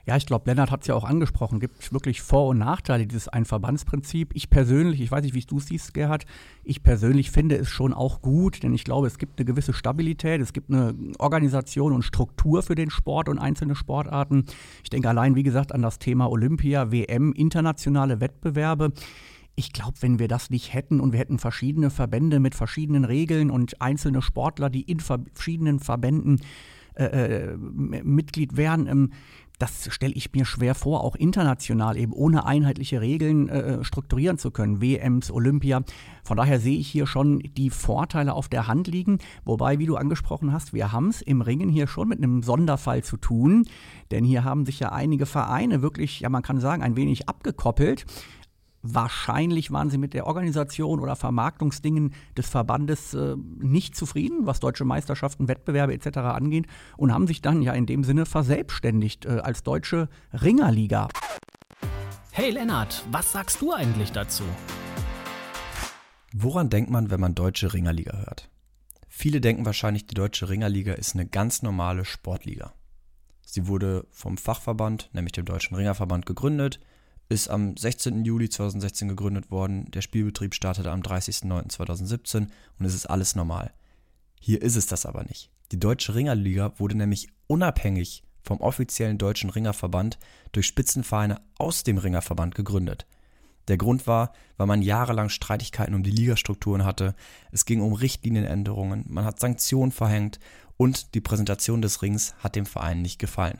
Ja, 0.05 0.17
ich 0.17 0.25
glaube, 0.25 0.43
Lennart 0.47 0.71
hat 0.71 0.81
es 0.81 0.87
ja 0.87 0.93
auch 0.93 1.05
angesprochen, 1.05 1.59
gibt 1.59 1.91
wirklich 1.93 2.21
Vor- 2.21 2.49
und 2.49 2.59
Nachteile 2.59 3.07
dieses 3.07 3.27
Einverbandsprinzip. 3.27 4.35
Ich 4.35 4.49
persönlich, 4.49 4.99
ich 5.01 5.09
weiß 5.09 5.23
nicht, 5.23 5.33
wie 5.33 5.41
du 5.41 5.57
es 5.57 5.67
siehst, 5.67 5.93
Gerhard, 5.93 6.25
ich 6.63 6.83
persönlich 6.83 7.31
finde 7.31 7.55
es 7.55 7.69
schon 7.69 7.93
auch 7.93 8.21
gut, 8.21 8.61
denn 8.61 8.73
ich 8.73 8.83
glaube, 8.83 9.07
es 9.07 9.17
gibt 9.17 9.39
eine 9.39 9.45
gewisse 9.45 9.73
Stabilität, 9.73 10.41
es 10.41 10.53
gibt 10.53 10.69
eine 10.69 10.93
Organisation 11.17 11.93
und 11.93 12.03
Struktur 12.03 12.61
für 12.61 12.75
den 12.75 12.91
Sport 12.91 13.29
und 13.29 13.39
einzelne 13.39 13.73
Sportarten. 13.73 14.45
Ich 14.83 14.89
denke 14.89 15.09
allein, 15.09 15.35
wie 15.35 15.43
gesagt, 15.43 15.71
an 15.71 15.81
das 15.81 15.97
Thema 15.97 16.29
Olympia, 16.29 16.91
WM, 16.91 17.31
internationale 17.31 18.19
Wettbewerbe 18.19 18.91
ich 19.55 19.71
glaube, 19.73 19.93
wenn 20.01 20.19
wir 20.19 20.27
das 20.27 20.49
nicht 20.49 20.73
hätten 20.73 20.99
und 20.99 21.13
wir 21.13 21.19
hätten 21.19 21.39
verschiedene 21.39 21.89
Verbände 21.89 22.39
mit 22.39 22.55
verschiedenen 22.55 23.05
Regeln 23.05 23.49
und 23.49 23.81
einzelne 23.81 24.21
Sportler, 24.21 24.69
die 24.69 24.81
in 24.81 24.99
verschiedenen 24.99 25.79
Verbänden 25.79 26.41
äh, 26.95 27.05
äh, 27.05 27.57
Mitglied 27.57 28.57
wären, 28.57 28.87
ähm, 28.87 29.11
das 29.59 29.87
stelle 29.93 30.13
ich 30.13 30.33
mir 30.33 30.43
schwer 30.43 30.75
vor, 30.75 31.01
auch 31.03 31.15
international 31.15 31.97
eben 31.97 32.11
ohne 32.11 32.45
einheitliche 32.45 32.99
Regeln 32.99 33.47
äh, 33.47 33.83
strukturieren 33.83 34.37
zu 34.37 34.51
können. 34.51 34.81
WMs, 34.81 35.31
Olympia. 35.31 35.83
Von 36.23 36.37
daher 36.37 36.59
sehe 36.59 36.77
ich 36.77 36.87
hier 36.87 37.07
schon 37.07 37.39
die 37.39 37.69
Vorteile 37.69 38.33
auf 38.33 38.49
der 38.49 38.67
Hand 38.67 38.87
liegen. 38.87 39.19
Wobei, 39.45 39.79
wie 39.79 39.85
du 39.85 39.95
angesprochen 39.95 40.51
hast, 40.51 40.73
wir 40.73 40.91
haben 40.91 41.07
es 41.07 41.21
im 41.21 41.41
Ringen 41.41 41.69
hier 41.69 41.87
schon 41.87 42.09
mit 42.09 42.17
einem 42.17 42.43
Sonderfall 42.43 43.03
zu 43.03 43.15
tun. 43.15 43.65
Denn 44.11 44.25
hier 44.25 44.43
haben 44.43 44.65
sich 44.65 44.79
ja 44.79 44.91
einige 44.91 45.25
Vereine 45.25 45.81
wirklich, 45.81 46.19
ja 46.19 46.29
man 46.29 46.43
kann 46.43 46.59
sagen, 46.59 46.83
ein 46.83 46.97
wenig 46.97 47.29
abgekoppelt 47.29 48.05
Wahrscheinlich 48.87 49.71
waren 49.71 49.89
sie 49.89 49.97
mit 49.97 50.13
der 50.13 50.27
Organisation 50.27 50.99
oder 50.99 51.15
Vermarktungsdingen 51.15 52.13
des 52.37 52.47
Verbandes 52.47 53.15
äh, 53.15 53.35
nicht 53.57 53.95
zufrieden, 53.95 54.45
was 54.45 54.59
deutsche 54.59 54.85
Meisterschaften, 54.85 55.47
Wettbewerbe 55.47 55.91
etc. 55.91 56.19
angeht 56.19 56.67
und 56.95 57.11
haben 57.11 57.25
sich 57.25 57.41
dann 57.41 57.63
ja 57.63 57.73
in 57.73 57.87
dem 57.87 58.03
Sinne 58.03 58.27
verselbstständigt 58.27 59.25
äh, 59.25 59.39
als 59.39 59.63
deutsche 59.63 60.07
Ringerliga. 60.33 61.07
Hey 62.31 62.51
Lennart, 62.51 63.03
was 63.11 63.31
sagst 63.31 63.59
du 63.59 63.73
eigentlich 63.73 64.11
dazu? 64.11 64.43
Woran 66.31 66.69
denkt 66.69 66.91
man, 66.91 67.09
wenn 67.09 67.19
man 67.19 67.33
deutsche 67.33 67.73
Ringerliga 67.73 68.17
hört? 68.19 68.51
Viele 69.07 69.41
denken 69.41 69.65
wahrscheinlich, 69.65 70.05
die 70.05 70.13
deutsche 70.13 70.47
Ringerliga 70.47 70.93
ist 70.93 71.15
eine 71.15 71.25
ganz 71.25 71.63
normale 71.63 72.05
Sportliga. 72.05 72.73
Sie 73.41 73.65
wurde 73.65 74.05
vom 74.11 74.37
Fachverband, 74.37 75.09
nämlich 75.13 75.31
dem 75.31 75.45
Deutschen 75.45 75.75
Ringerverband, 75.75 76.27
gegründet, 76.27 76.79
ist 77.29 77.49
am 77.49 77.75
16. 77.75 78.23
Juli 78.23 78.49
2016 78.49 79.09
gegründet 79.09 79.51
worden, 79.51 79.89
der 79.91 80.01
Spielbetrieb 80.01 80.53
startete 80.53 80.91
am 80.91 81.01
30.09.2017 81.01 82.47
und 82.79 82.85
es 82.85 82.93
ist 82.93 83.07
alles 83.07 83.35
normal. 83.35 83.73
Hier 84.39 84.61
ist 84.61 84.75
es 84.75 84.87
das 84.87 85.05
aber 85.05 85.23
nicht. 85.23 85.49
Die 85.71 85.79
Deutsche 85.79 86.13
Ringerliga 86.13 86.73
wurde 86.77 86.95
nämlich 86.95 87.29
unabhängig 87.47 88.23
vom 88.43 88.61
offiziellen 88.61 89.17
Deutschen 89.17 89.49
Ringerverband 89.49 90.19
durch 90.51 90.67
Spitzenvereine 90.67 91.41
aus 91.57 91.83
dem 91.83 91.97
Ringerverband 91.97 92.53
gegründet. 92.53 93.07
Der 93.67 93.77
Grund 93.77 94.05
war, 94.05 94.33
weil 94.57 94.67
man 94.67 94.83
jahrelang 94.83 95.29
Streitigkeiten 95.29 95.95
um 95.95 96.03
die 96.03 96.11
Ligastrukturen 96.11 96.85
hatte, 96.85 97.15
es 97.51 97.65
ging 97.65 97.81
um 97.81 97.93
Richtlinienänderungen, 97.93 99.05
man 99.07 99.25
hat 99.25 99.39
Sanktionen 99.39 99.91
verhängt 99.91 100.39
und 100.77 101.15
die 101.15 101.21
Präsentation 101.21 101.81
des 101.81 102.03
Rings 102.03 102.35
hat 102.39 102.55
dem 102.55 102.67
Verein 102.67 103.01
nicht 103.01 103.17
gefallen. 103.17 103.59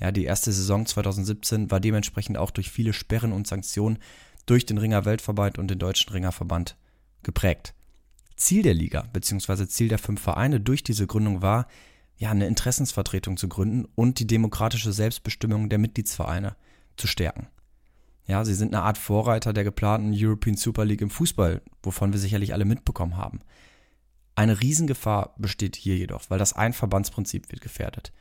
Ja, 0.00 0.12
die 0.12 0.24
erste 0.24 0.52
Saison 0.52 0.86
2017 0.86 1.70
war 1.70 1.80
dementsprechend 1.80 2.38
auch 2.38 2.50
durch 2.50 2.70
viele 2.70 2.92
Sperren 2.92 3.32
und 3.32 3.46
Sanktionen 3.46 3.98
durch 4.46 4.64
den 4.64 4.78
Ringer 4.78 5.04
Weltverband 5.04 5.58
und 5.58 5.68
den 5.68 5.78
Deutschen 5.78 6.12
Ringerverband 6.12 6.76
geprägt. 7.22 7.74
Ziel 8.36 8.62
der 8.62 8.74
Liga 8.74 9.08
bzw. 9.12 9.66
Ziel 9.66 9.88
der 9.88 9.98
fünf 9.98 10.20
Vereine 10.20 10.60
durch 10.60 10.84
diese 10.84 11.06
Gründung 11.06 11.42
war, 11.42 11.66
ja, 12.16 12.30
eine 12.30 12.46
Interessensvertretung 12.46 13.36
zu 13.36 13.48
gründen 13.48 13.86
und 13.94 14.18
die 14.18 14.26
demokratische 14.26 14.92
Selbstbestimmung 14.92 15.68
der 15.68 15.78
Mitgliedsvereine 15.78 16.56
zu 16.96 17.06
stärken. 17.06 17.48
Ja, 18.26 18.44
sie 18.44 18.54
sind 18.54 18.74
eine 18.74 18.84
Art 18.84 18.98
Vorreiter 18.98 19.52
der 19.52 19.64
geplanten 19.64 20.12
European 20.14 20.56
Super 20.56 20.84
League 20.84 21.00
im 21.00 21.10
Fußball, 21.10 21.62
wovon 21.82 22.12
wir 22.12 22.20
sicherlich 22.20 22.52
alle 22.52 22.64
mitbekommen 22.64 23.16
haben. 23.16 23.40
Eine 24.34 24.60
Riesengefahr 24.60 25.34
besteht 25.38 25.76
hier 25.76 25.96
jedoch, 25.96 26.22
weil 26.28 26.38
das 26.38 26.52
Einverbandsprinzip 26.52 27.50
wird 27.50 27.60
gefährdet. 27.60 28.12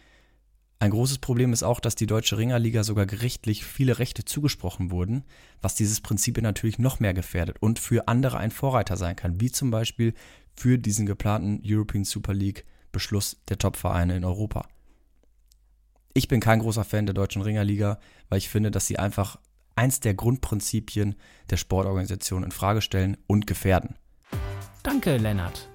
Ein 0.80 0.92
großes 0.92 1.18
Problem 1.18 1.54
ist 1.54 1.64
auch, 1.64 1.80
dass 1.80 1.96
die 1.96 2.06
Deutsche 2.06 2.38
Ringerliga 2.38 2.84
sogar 2.84 3.08
gerichtlich 3.08 3.66
viele 3.66 3.98
Rechte 3.98 4.26
zugesprochen 4.26 4.92
wurden, 4.92 5.24
was 5.60 5.74
dieses 5.74 6.02
Prinzip 6.02 6.40
natürlich 6.40 6.78
noch 6.78 7.00
mehr 7.00 7.16
gefährdet 7.16 7.58
und 7.60 7.80
für 7.80 8.08
andere 8.08 8.38
ein 8.38 8.52
Vorreiter 8.52 8.96
sein 8.96 9.16
kann, 9.16 9.42
wie 9.42 9.52
zum 9.52 9.72
Beispiel 9.72 10.14
für 10.56 10.78
diesen 10.78 11.08
geplanten 11.08 11.62
European 11.66 12.04
Super 12.04 12.34
League 12.34 12.64
Beschluss 12.92 13.38
der 13.50 13.58
Topvereine 13.58 14.16
in 14.16 14.24
Europa. 14.24 14.68
Ich 16.14 16.28
bin 16.28 16.40
kein 16.40 16.60
großer 16.60 16.84
Fan 16.84 17.08
der 17.08 17.14
deutschen 17.14 17.42
Ringerliga, 17.42 18.00
weil 18.30 18.38
ich 18.38 18.50
finde, 18.50 18.70
dass 18.70 18.86
sie 18.86 19.00
einfach 19.00 19.40
eins 19.76 20.00
der 20.00 20.14
Grundprinzipien 20.14 21.16
der 21.50 21.58
Sportorganisation 21.58 22.44
in 22.44 22.52
Frage 22.52 22.82
stellen 22.82 23.18
und 23.28 23.48
gefährden. 23.48 23.96
Danke, 24.84 25.18
Lennart. 25.18 25.70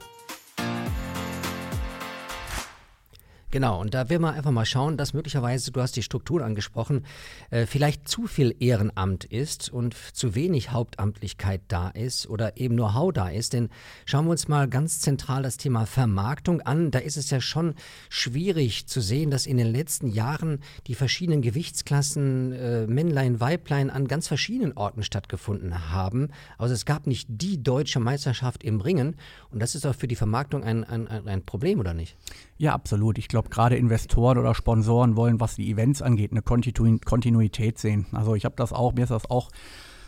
Genau, 3.52 3.82
und 3.82 3.92
da 3.92 4.08
will 4.08 4.18
man 4.18 4.34
einfach 4.34 4.50
mal 4.50 4.64
schauen, 4.64 4.96
dass 4.96 5.12
möglicherweise, 5.12 5.72
du 5.72 5.82
hast 5.82 5.94
die 5.94 6.02
Strukturen 6.02 6.42
angesprochen, 6.42 7.04
äh, 7.50 7.66
vielleicht 7.66 8.08
zu 8.08 8.26
viel 8.26 8.56
Ehrenamt 8.60 9.26
ist 9.26 9.70
und 9.70 9.94
zu 10.14 10.34
wenig 10.34 10.70
Hauptamtlichkeit 10.70 11.60
da 11.68 11.90
ist 11.90 12.26
oder 12.26 12.56
eben 12.56 12.74
nur 12.76 12.94
Hau 12.94 13.12
da 13.12 13.28
ist. 13.28 13.52
Denn 13.52 13.68
schauen 14.06 14.24
wir 14.24 14.30
uns 14.30 14.48
mal 14.48 14.68
ganz 14.68 15.00
zentral 15.00 15.42
das 15.42 15.58
Thema 15.58 15.84
Vermarktung 15.84 16.62
an. 16.62 16.90
Da 16.90 17.00
ist 17.00 17.18
es 17.18 17.28
ja 17.28 17.42
schon 17.42 17.74
schwierig 18.08 18.86
zu 18.86 19.02
sehen, 19.02 19.30
dass 19.30 19.44
in 19.44 19.58
den 19.58 19.70
letzten 19.70 20.08
Jahren 20.08 20.60
die 20.86 20.94
verschiedenen 20.94 21.42
Gewichtsklassen, 21.42 22.52
äh, 22.52 22.86
Männlein, 22.86 23.38
Weiblein 23.38 23.90
an 23.90 24.08
ganz 24.08 24.28
verschiedenen 24.28 24.78
Orten 24.78 25.02
stattgefunden 25.02 25.90
haben. 25.90 26.30
Also 26.56 26.72
es 26.72 26.86
gab 26.86 27.06
nicht 27.06 27.28
die 27.28 27.62
deutsche 27.62 28.00
Meisterschaft 28.00 28.64
im 28.64 28.80
Ringen. 28.80 29.16
Und 29.50 29.60
das 29.60 29.74
ist 29.74 29.84
auch 29.84 29.94
für 29.94 30.08
die 30.08 30.16
Vermarktung 30.16 30.64
ein, 30.64 30.84
ein, 30.84 31.06
ein 31.06 31.44
Problem, 31.44 31.80
oder 31.80 31.92
nicht? 31.92 32.16
Ja, 32.56 32.72
absolut. 32.74 33.18
Ich 33.18 33.26
glaube, 33.26 33.41
gerade 33.50 33.76
Investoren 33.76 34.38
oder 34.38 34.54
Sponsoren 34.54 35.16
wollen, 35.16 35.40
was 35.40 35.56
die 35.56 35.70
Events 35.70 36.02
angeht, 36.02 36.32
eine 36.32 36.42
Kontinuität 36.42 37.78
sehen. 37.78 38.06
Also 38.12 38.34
ich 38.34 38.44
habe 38.44 38.54
das 38.56 38.72
auch, 38.72 38.94
mir 38.94 39.04
ist 39.04 39.10
das 39.10 39.30
auch 39.30 39.50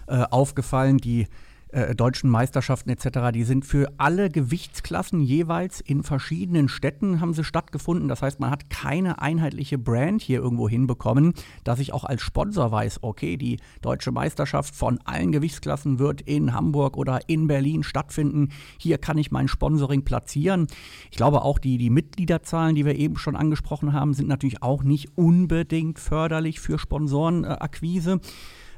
äh, 0.07 0.25
aufgefallen, 0.31 0.99
die 0.99 1.29
äh, 1.75 1.95
deutschen 1.95 2.31
Meisterschaften 2.31 2.91
etc., 2.91 3.33
die 3.35 3.43
sind 3.43 3.67
für 3.67 3.93
alle 3.99 4.31
Gewichtsklassen 4.31 5.21
jeweils 5.21 5.81
in 5.81 6.05
verschiedenen 6.05 6.69
Städten 6.69 7.21
haben 7.21 7.35
sie 7.35 7.43
stattgefunden. 7.43 8.09
Das 8.09 8.23
heißt, 8.23 8.39
man 8.39 8.51
hat 8.51 8.71
keine 8.71 9.21
einheitliche 9.21 9.77
Brand 9.77 10.23
hier 10.23 10.39
irgendwo 10.39 10.69
hinbekommen, 10.69 11.35
dass 11.65 11.81
ich 11.81 11.93
auch 11.93 12.05
als 12.05 12.23
Sponsor 12.23 12.71
weiß, 12.71 13.01
okay, 13.03 13.37
die 13.37 13.59
deutsche 13.83 14.13
Meisterschaft 14.13 14.75
von 14.75 15.01
allen 15.05 15.33
Gewichtsklassen 15.33 15.99
wird 15.99 16.21
in 16.21 16.55
Hamburg 16.55 16.97
oder 16.97 17.29
in 17.29 17.49
Berlin 17.49 17.83
stattfinden. 17.83 18.51
Hier 18.79 18.99
kann 18.99 19.19
ich 19.19 19.33
mein 19.33 19.49
Sponsoring 19.49 20.05
platzieren. 20.05 20.69
Ich 21.11 21.17
glaube 21.17 21.43
auch 21.43 21.59
die, 21.59 21.79
die 21.79 21.91
Mitgliederzahlen, 21.91 22.77
die 22.77 22.85
wir 22.85 22.97
eben 22.97 23.17
schon 23.17 23.35
angesprochen 23.35 23.93
haben, 23.93 24.15
sind 24.15 24.29
natürlich 24.29 24.63
auch 24.63 24.85
nicht 24.85 25.17
unbedingt 25.17 25.99
förderlich 25.99 26.61
für 26.61 26.79
Sponsorenakquise. 26.79 28.13
Äh, 28.13 28.19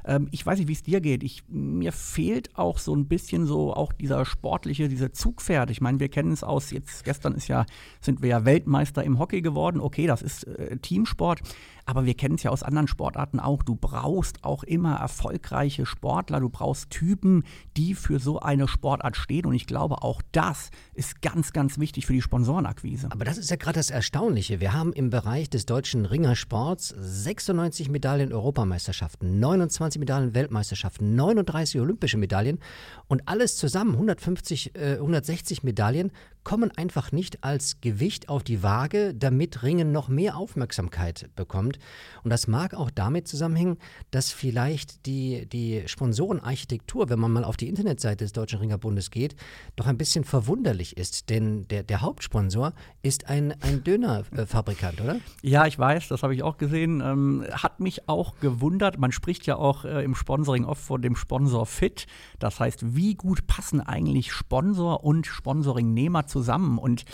ähm, 0.07 0.29
ich 0.31 0.45
weiß 0.45 0.57
nicht, 0.57 0.69
wie 0.69 0.73
es 0.73 0.83
dir 0.83 1.01
geht. 1.01 1.21
Ich, 1.23 1.43
mir 1.49 1.91
fehlt 1.91 2.57
auch 2.57 2.77
so 2.79 2.95
ein 2.95 3.07
bisschen 3.07 3.45
so 3.45 3.73
auch 3.73 3.91
dieser 3.91 4.25
sportliche, 4.25 4.87
dieser 4.87 5.11
Zugpferd. 5.11 5.69
Ich 5.69 5.81
meine, 5.81 5.99
wir 5.99 6.09
kennen 6.09 6.31
es 6.31 6.43
aus, 6.43 6.71
jetzt 6.71 7.03
gestern 7.03 7.35
ist 7.35 7.49
ja, 7.49 7.65
sind 7.99 8.21
wir 8.21 8.29
ja 8.29 8.45
Weltmeister 8.45 9.03
im 9.03 9.19
Hockey 9.19 9.41
geworden. 9.41 9.81
Okay, 9.81 10.07
das 10.07 10.21
ist 10.21 10.45
äh, 10.45 10.77
Teamsport. 10.77 11.41
Aber 11.87 12.05
wir 12.05 12.15
kennen 12.15 12.35
es 12.35 12.43
ja 12.43 12.51
aus 12.51 12.63
anderen 12.63 12.89
Sportarten 12.89 13.39
auch. 13.39 13.63
Du 13.63 13.75
brauchst 13.75 14.43
auch 14.43 14.63
immer 14.63 14.97
erfolgreiche 14.97 15.85
Sportler. 15.85 16.41
Du 16.41 16.49
brauchst 16.49 16.89
Typen, 16.89 17.45
die 17.77 17.95
für 17.95 18.19
so 18.19 18.39
eine 18.39 18.67
Sportart 18.67 19.15
stehen. 19.15 19.45
Und 19.45 19.53
ich 19.53 19.67
glaube, 19.67 20.03
auch 20.03 20.21
das 20.33 20.69
ist 20.93 21.21
ganz, 21.21 21.53
ganz 21.53 21.79
wichtig 21.79 22.05
für 22.05 22.11
die 22.11 22.21
Sponsorenakquise. 22.21 23.07
Aber 23.09 23.23
das 23.23 23.37
ist 23.37 23.49
ja 23.49 23.55
gerade 23.55 23.79
das 23.79 23.89
Erstaunliche. 23.89 24.59
Wir 24.59 24.73
haben 24.73 24.91
im 24.91 25.09
Bereich 25.09 25.49
des 25.49 25.65
deutschen 25.65 26.05
Ringersports 26.05 26.89
96 26.89 27.87
Medaillen 27.89 28.33
Europameisterschaften, 28.33 29.39
29 29.39 29.99
Medaillen 29.99 30.35
Weltmeisterschaften, 30.35 31.15
39 31.15 31.79
olympische 31.79 32.17
Medaillen 32.17 32.59
und 33.07 33.29
alles 33.29 33.55
zusammen 33.55 33.93
150, 33.93 34.75
äh, 34.75 34.95
160 34.95 35.63
Medaillen 35.63 36.11
kommen 36.47 36.71
einfach 36.77 37.11
nicht 37.11 37.43
als 37.43 37.81
Gewicht 37.81 38.29
auf 38.29 38.41
die 38.41 38.63
Waage, 38.63 39.13
damit 39.13 39.63
Ringen 39.63 39.91
noch 39.91 40.07
mehr 40.07 40.37
Aufmerksamkeit 40.37 41.29
bekommt. 41.35 41.77
Und 42.23 42.29
das 42.29 42.47
mag 42.47 42.73
auch 42.73 42.89
damit 42.89 43.27
zusammenhängen, 43.27 43.75
dass 44.11 44.31
vielleicht 44.31 45.05
die, 45.07 45.45
die 45.49 45.83
Sponsorenarchitektur, 45.87 47.09
wenn 47.09 47.19
man 47.19 47.33
mal 47.33 47.43
auf 47.43 47.57
die 47.57 47.67
Internetseite 47.67 48.23
des 48.23 48.31
Deutschen 48.31 48.59
Ringerbundes 48.59 49.11
geht, 49.11 49.35
doch 49.75 49.87
ein 49.87 49.97
bisschen 49.97 50.23
verwunderlich 50.23 50.95
ist. 50.95 51.29
Denn 51.29 51.67
der, 51.67 51.83
der 51.83 51.99
Hauptsponsor 51.99 52.71
ist 53.01 53.27
ein, 53.27 53.53
ein 53.61 53.83
Dönerfabrikant, 53.83 55.01
oder? 55.01 55.17
Ja, 55.41 55.67
ich 55.67 55.77
weiß, 55.77 56.07
das 56.07 56.23
habe 56.23 56.33
ich 56.33 56.43
auch 56.43 56.55
gesehen. 56.55 57.01
Ähm, 57.01 57.43
hat 57.51 57.81
mich 57.81 58.07
auch 58.07 58.39
gewundert. 58.39 58.97
Man 58.99 59.11
spricht 59.11 59.45
ja 59.47 59.57
auch 59.57 59.83
äh, 59.83 60.01
im 60.01 60.15
Sponsoring 60.15 60.63
oft 60.63 60.81
von 60.81 61.01
dem 61.01 61.17
Sponsor 61.17 61.65
Fit. 61.65 62.07
Das 62.39 62.61
heißt, 62.61 62.95
wie 62.95 63.15
gut 63.15 63.47
passen 63.47 63.81
eigentlich 63.81 64.31
Sponsor 64.31 65.03
und 65.03 65.27
Sponsoringnehmer 65.27 66.25
zusammen? 66.25 66.36
Zusammen. 66.37 66.77
Und 66.77 67.05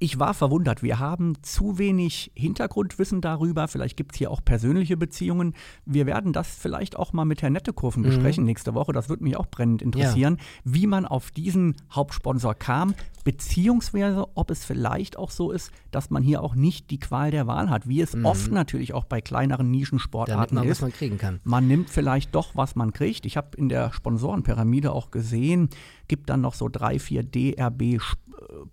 ich 0.00 0.18
war 0.18 0.34
verwundert. 0.34 0.82
Wir 0.82 0.98
haben 0.98 1.34
zu 1.42 1.78
wenig 1.78 2.32
Hintergrundwissen 2.34 3.20
darüber. 3.20 3.68
Vielleicht 3.68 3.96
gibt 3.96 4.12
es 4.12 4.18
hier 4.18 4.30
auch 4.30 4.44
persönliche 4.44 4.96
Beziehungen. 4.96 5.54
Wir 5.86 6.04
werden 6.04 6.32
das 6.32 6.48
vielleicht 6.48 6.96
auch 6.96 7.12
mal 7.12 7.24
mit 7.24 7.42
Herrn 7.42 7.52
Nettekurven 7.52 8.02
mhm. 8.02 8.08
besprechen 8.08 8.44
nächste 8.44 8.74
Woche. 8.74 8.92
Das 8.92 9.08
würde 9.08 9.22
mich 9.22 9.36
auch 9.36 9.46
brennend 9.46 9.82
interessieren, 9.82 10.36
ja. 10.38 10.44
wie 10.64 10.86
man 10.86 11.06
auf 11.06 11.30
diesen 11.30 11.76
Hauptsponsor 11.92 12.54
kam, 12.54 12.94
beziehungsweise 13.22 14.26
ob 14.34 14.50
es 14.50 14.64
vielleicht 14.64 15.16
auch 15.16 15.30
so 15.30 15.50
ist, 15.50 15.70
dass 15.90 16.10
man 16.10 16.22
hier 16.22 16.42
auch 16.42 16.54
nicht 16.54 16.90
die 16.90 16.98
Qual 16.98 17.30
der 17.30 17.46
Wahl 17.46 17.70
hat, 17.70 17.88
wie 17.88 18.00
es 18.00 18.14
mhm. 18.14 18.26
oft 18.26 18.50
natürlich 18.50 18.92
auch 18.92 19.04
bei 19.04 19.20
kleineren 19.20 19.70
Nischensportarten 19.70 20.56
man, 20.56 20.64
ist. 20.64 20.78
Was 20.78 20.82
man 20.82 20.92
kriegen 20.92 21.18
kann. 21.18 21.40
Man 21.44 21.66
nimmt 21.66 21.88
vielleicht 21.88 22.34
doch, 22.34 22.50
was 22.54 22.74
man 22.74 22.92
kriegt. 22.92 23.24
Ich 23.24 23.36
habe 23.36 23.56
in 23.56 23.68
der 23.68 23.92
Sponsorenpyramide 23.92 24.92
auch 24.92 25.10
gesehen, 25.10 25.70
gibt 26.08 26.28
dann 26.28 26.42
noch 26.42 26.54
so 26.54 26.68
drei, 26.68 26.98
vier 26.98 27.22
DRB 27.22 28.00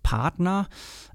Partner. 0.02 0.68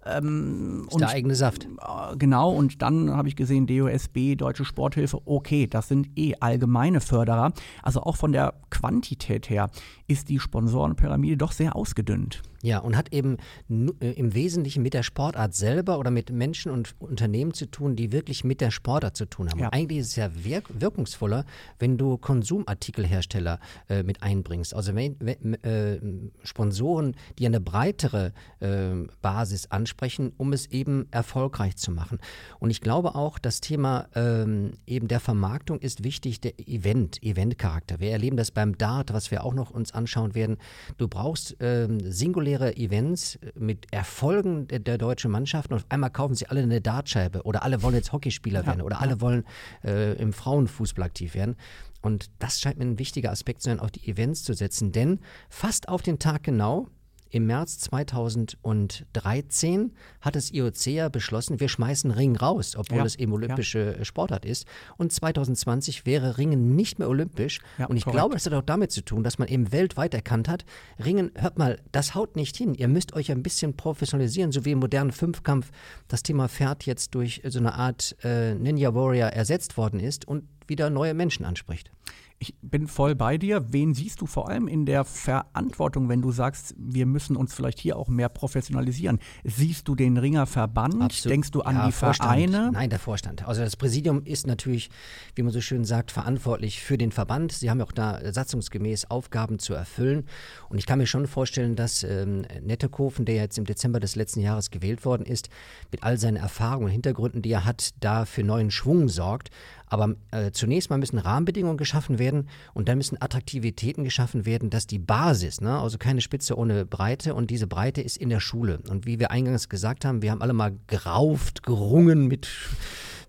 Ähm, 0.05 0.85
ist 0.87 0.93
und, 0.93 1.01
der 1.01 1.09
eigene 1.09 1.35
Saft. 1.35 1.65
Äh, 1.65 2.15
genau, 2.17 2.51
und 2.51 2.81
dann 2.81 3.11
habe 3.11 3.27
ich 3.27 3.35
gesehen, 3.35 3.67
DOSB, 3.67 4.35
Deutsche 4.35 4.65
Sporthilfe, 4.65 5.19
okay, 5.25 5.67
das 5.67 5.87
sind 5.87 6.09
eh 6.17 6.35
allgemeine 6.39 7.01
Förderer. 7.01 7.53
Also 7.83 8.01
auch 8.01 8.15
von 8.15 8.31
der 8.31 8.53
Quantität 8.69 9.49
her 9.49 9.69
ist 10.07 10.29
die 10.29 10.39
Sponsorenpyramide 10.39 11.37
doch 11.37 11.51
sehr 11.51 11.75
ausgedünnt. 11.75 12.41
Ja, 12.63 12.79
und 12.79 12.97
hat 12.97 13.13
eben 13.13 13.37
äh, 13.69 14.11
im 14.11 14.33
Wesentlichen 14.33 14.81
mit 14.81 14.93
der 14.93 15.03
Sportart 15.03 15.53
selber 15.53 15.99
oder 15.99 16.09
mit 16.09 16.31
Menschen 16.31 16.71
und 16.71 16.95
Unternehmen 16.99 17.53
zu 17.53 17.67
tun, 17.67 17.95
die 17.95 18.11
wirklich 18.11 18.43
mit 18.43 18.61
der 18.61 18.71
Sportart 18.71 19.15
zu 19.15 19.25
tun 19.25 19.49
haben. 19.49 19.59
Ja. 19.59 19.69
Eigentlich 19.69 19.99
ist 19.99 20.07
es 20.07 20.15
ja 20.15 20.29
wirk 20.33 20.65
wirkungsvoller, 20.73 21.45
wenn 21.79 21.97
du 21.97 22.17
Konsumartikelhersteller 22.17 23.59
äh, 23.89 24.03
mit 24.03 24.23
einbringst. 24.23 24.73
Also 24.73 24.95
wenn, 24.95 25.15
wenn, 25.19 25.53
äh, 25.63 25.99
Sponsoren, 26.43 27.15
die 27.37 27.45
eine 27.45 27.61
breitere 27.61 28.33
äh, 28.60 29.08
Basis 29.22 29.72
ansprechen, 29.72 30.34
um 30.38 30.53
es 30.53 30.67
eben 30.67 31.08
erfolgreich 31.12 31.77
zu 31.77 31.91
machen. 31.91 32.20
Und 32.60 32.70
ich 32.70 32.82
glaube 32.82 33.15
auch, 33.15 33.39
das 33.39 33.62
Thema 33.62 34.08
ähm, 34.15 34.74
eben 34.86 35.08
der 35.08 35.20
Vermarktung 35.20 35.79
ist 35.79 36.03
wichtig, 36.03 36.41
der 36.41 36.60
Event, 36.60 37.22
Eventcharakter. 37.24 38.00
Wir 38.00 38.12
erleben 38.12 38.38
das 38.38 38.51
beim 38.51 38.77
Dart, 38.77 39.13
was 39.13 39.32
wir 39.32 39.44
auch 39.44 39.53
noch 39.53 39.72
uns 39.72 39.91
anschauen 39.94 40.36
werden. 40.36 40.58
Du 40.98 41.08
brauchst 41.08 41.58
ähm, 41.60 42.00
singuläre 42.00 42.75
Events 42.77 43.39
mit 43.56 43.91
Erfolgen 43.91 44.67
der, 44.67 44.79
der 44.79 44.98
deutschen 44.98 45.32
Mannschaften 45.32 45.74
und 45.74 45.79
auf 45.79 45.86
einmal 45.89 46.10
kaufen 46.10 46.36
sie 46.36 46.48
alle 46.48 46.62
eine 46.62 46.82
Dartscheibe 46.82 47.44
oder 47.44 47.63
alle 47.63 47.82
wollen 47.84 47.96
jetzt 47.96 48.12
Hockeyspieler 48.12 48.62
ja, 48.62 48.67
werden 48.67 48.82
oder 48.82 48.98
ja. 48.98 49.01
alle 49.01 49.22
wollen 49.22 49.44
äh, 49.84 50.13
im 50.13 50.34
Frauenfußball 50.34 51.06
aktiv 51.06 51.36
werden. 51.36 51.56
Und 52.01 52.29
das 52.39 52.60
scheint 52.60 52.77
mir 52.77 52.86
ein 52.86 53.00
wichtiger 53.00 53.32
Aspekt 53.32 53.62
zu 53.62 53.70
sein, 53.70 53.79
auch 53.79 53.89
die 53.89 54.08
Events 54.08 54.44
zu 54.44 54.53
setzen, 54.53 54.91
denn 54.91 55.20
fast 55.50 55.89
auf 55.89 56.01
den 56.01 56.20
Tag 56.20 56.44
genau 56.44 56.88
im 57.29 57.46
März 57.46 57.79
2013 57.79 59.93
hat 60.22 60.36
das 60.36 60.51
IOC 60.51 60.88
ja 60.88 61.10
beschlossen, 61.10 61.60
wir 61.60 61.69
schmeißen 61.69 62.12
Ringen 62.12 62.36
raus, 62.36 62.75
obwohl 62.77 63.00
ja, 63.00 63.05
es 63.05 63.15
eben 63.15 63.34
olympische 63.34 63.96
ja. 63.98 64.05
Sportart 64.05 64.46
ist. 64.46 64.65
Und 64.98 65.12
2020 65.12 66.05
wäre 66.05 66.38
Ringen 66.38 66.75
nicht 66.75 67.00
mehr 67.00 67.10
olympisch. 67.10 67.60
Ja, 67.77 67.88
und 67.88 67.98
ich 67.98 68.03
korrekt. 68.03 68.19
glaube, 68.19 68.36
das 68.36 68.46
hat 68.46 68.53
auch 68.53 68.62
damit 68.62 68.91
zu 68.91 69.01
tun, 69.01 69.24
dass 69.24 69.39
man 69.39 69.48
eben 69.48 69.72
weltweit 69.72 70.13
erkannt 70.13 70.50
hat, 70.50 70.65
Ringen, 71.03 71.31
hört 71.36 71.57
mal, 71.57 71.79
das 71.91 72.15
haut 72.15 72.36
nicht 72.36 72.57
hin. 72.57 72.74
Ihr 72.74 72.88
müsst 72.88 73.13
euch 73.13 73.31
ein 73.31 73.43
bisschen 73.43 73.75
professionalisieren, 73.75 74.51
so 74.51 74.65
wie 74.65 74.72
im 74.72 74.79
modernen 74.79 75.12
Fünfkampf 75.12 75.72
das 76.07 76.24
Thema 76.24 76.48
Pferd 76.48 76.86
jetzt 76.86 77.15
durch 77.15 77.41
so 77.46 77.60
eine 77.60 77.74
Art 77.74 78.15
äh, 78.24 78.55
Ninja 78.55 78.93
Warrior 78.93 79.29
ersetzt 79.29 79.77
worden 79.77 80.00
ist 80.00 80.27
und 80.27 80.43
wieder 80.67 80.89
neue 80.89 81.13
Menschen 81.13 81.46
anspricht. 81.46 81.91
Ich 82.39 82.56
bin 82.62 82.88
voll 82.88 83.15
bei 83.15 83.39
dir. 83.39 83.74
Wen 83.74 83.96
siehst 83.96 84.22
du 84.22 84.27
vor 84.27 84.48
allem 84.48 84.67
in 84.67 84.86
der 84.86 85.06
Verantwortung, 85.06 86.08
wenn 86.08 86.22
du 86.22 86.32
sagst, 86.32 86.75
wir 86.77 87.08
müssen 87.08 87.36
uns 87.36 87.51
vielleicht 87.51 87.79
hier 87.79 87.98
auch 87.98 88.10
mehr 88.10 88.29
professionalisieren? 88.29 89.17
Siehst 89.44 89.88
du 89.88 89.96
den 89.96 90.17
Ringerverband? 90.17 91.01
Absolut. 91.01 91.34
Denkst 91.34 91.50
du 91.50 91.62
an 91.62 91.77
ja, 91.77 91.86
die 91.88 91.91
Vorstand. 91.91 92.29
Vereine? 92.29 92.72
Nein, 92.72 92.91
der 92.91 93.00
Vorstand. 93.00 93.48
Also 93.48 93.62
das 93.62 93.75
Präsidium 93.75 94.22
ist 94.24 94.46
natürlich, 94.46 94.91
wie 95.34 95.41
man 95.41 95.51
so 95.51 95.62
schön 95.62 95.84
sagt, 95.84 96.12
verantwortlich 96.12 96.79
für 96.82 97.00
den 97.00 97.12
Verband. 97.12 97.53
Sie 97.53 97.72
haben 97.72 97.79
ja 97.79 97.86
auch 97.86 97.91
da 97.91 98.20
satzungsgemäß 98.32 99.10
Aufgaben 99.10 99.58
zu 99.58 99.74
erfüllen. 99.74 100.27
Und 100.70 100.77
ich 100.77 100.86
kann 100.86 101.00
mir 101.00 101.08
schon 101.08 101.25
vorstellen, 101.25 101.75
dass 101.75 102.03
ähm, 102.03 102.46
Nettekofen, 102.62 103.25
der 103.25 103.36
jetzt 103.36 103.58
im 103.58 103.65
Dezember 103.65 104.00
des 104.00 104.15
letzten 104.15 104.41
Jahres 104.41 104.70
gewählt 104.70 105.06
worden 105.06 105.25
ist, 105.25 105.50
mit 105.91 106.03
all 106.03 106.20
seinen 106.20 106.38
Erfahrungen 106.38 106.86
und 106.86 106.91
Hintergründen, 106.91 107.41
die 107.41 107.51
er 107.51 107.65
hat, 107.65 107.96
da 108.00 108.25
für 108.25 108.44
neuen 108.44 108.70
Schwung 108.70 109.10
sorgt. 109.10 109.50
Aber 109.88 110.15
äh, 110.32 110.51
zunächst 110.51 110.89
mal 110.89 110.98
müssen 110.98 111.17
Rahmenbedingungen 111.17 111.77
geschaffen 111.77 112.20
werden 112.20 112.50
und 112.74 112.89
dann 112.89 112.98
müssen 112.98 113.22
Attraktivitäten 113.22 114.03
geschaffen 114.03 114.46
werden, 114.46 114.70
dass 114.70 114.88
die 114.88 115.00
Basis, 115.00 115.62
ne, 115.62 115.79
also 115.79 115.98
keine 115.98 116.22
Spitze 116.22 116.58
ohne 116.58 116.86
Breite 116.86 117.34
und 117.34 117.50
diese 117.50 117.67
Breite 117.67 118.01
ist 118.01 118.17
in 118.17 118.29
der 118.29 118.39
Schule. 118.39 118.79
Und 118.89 119.06
wie 119.06 119.20
wir 119.20 119.32
eingangs 119.32 119.70
gesagt 119.70 120.06
haben, 120.06 120.22
wir 120.22 120.32
haben 120.32 120.41
alle 120.41 120.53
mal 120.53 120.77
gerauft, 120.88 121.63
gerungen 121.63 122.27
mit 122.27 122.48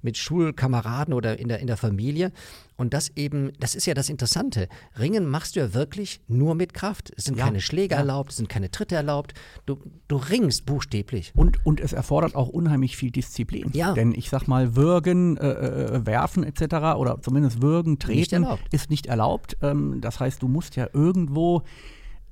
mit 0.02 0.16
Schulkameraden 0.16 1.14
oder 1.14 1.38
in 1.38 1.48
der, 1.48 1.60
in 1.60 1.66
der 1.66 1.76
Familie. 1.76 2.32
Und 2.76 2.94
das 2.94 3.10
eben, 3.16 3.52
das 3.58 3.74
ist 3.74 3.86
ja 3.86 3.94
das 3.94 4.08
Interessante. 4.08 4.68
Ringen 4.98 5.26
machst 5.26 5.56
du 5.56 5.60
ja 5.60 5.74
wirklich 5.74 6.20
nur 6.28 6.54
mit 6.54 6.74
Kraft. 6.74 7.12
Es 7.16 7.24
sind 7.24 7.36
ja, 7.36 7.44
keine 7.44 7.60
Schläge 7.60 7.94
ja. 7.94 8.00
erlaubt, 8.00 8.30
es 8.30 8.36
sind 8.36 8.48
keine 8.48 8.70
Tritte 8.70 8.94
erlaubt. 8.94 9.34
Du, 9.66 9.78
du 10.06 10.16
ringst 10.16 10.64
buchstäblich. 10.64 11.32
Und, 11.34 11.64
und 11.66 11.80
es 11.80 11.92
erfordert 11.92 12.36
auch 12.36 12.48
unheimlich 12.48 12.96
viel 12.96 13.10
Disziplin. 13.10 13.70
Ja. 13.72 13.94
Denn 13.94 14.12
ich 14.12 14.30
sag 14.30 14.46
mal, 14.46 14.76
würgen, 14.76 15.36
äh, 15.38 15.48
äh 15.48 16.06
werfen 16.06 16.44
etc. 16.44 16.96
oder 16.96 17.20
zumindest 17.20 17.62
würgen, 17.62 17.98
treten 17.98 18.42
nicht 18.42 18.58
ist 18.70 18.90
nicht 18.90 19.06
erlaubt. 19.06 19.56
Ähm, 19.60 20.00
das 20.00 20.20
heißt, 20.20 20.40
du 20.40 20.48
musst 20.48 20.76
ja 20.76 20.88
irgendwo 20.92 21.64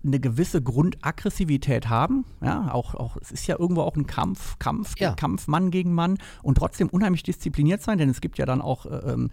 eine 0.06 0.20
gewisse 0.20 0.62
Grundaggressivität 0.62 1.88
haben. 1.88 2.25
Ja, 2.42 2.72
auch, 2.72 2.94
auch, 2.94 3.16
es 3.20 3.30
ist 3.30 3.46
ja 3.46 3.58
irgendwo 3.58 3.82
auch 3.82 3.96
ein 3.96 4.06
Kampf, 4.06 4.58
Kampf, 4.58 4.94
ja. 4.98 5.14
Kampf 5.14 5.48
Mann 5.48 5.70
gegen 5.70 5.92
Mann 5.92 6.18
und 6.42 6.56
trotzdem 6.56 6.88
unheimlich 6.88 7.22
diszipliniert 7.22 7.82
sein, 7.82 7.98
denn 7.98 8.08
es 8.08 8.20
gibt 8.20 8.38
ja 8.38 8.46
dann 8.46 8.60
auch, 8.60 8.86
äh, 8.86 9.12
ähm, 9.12 9.30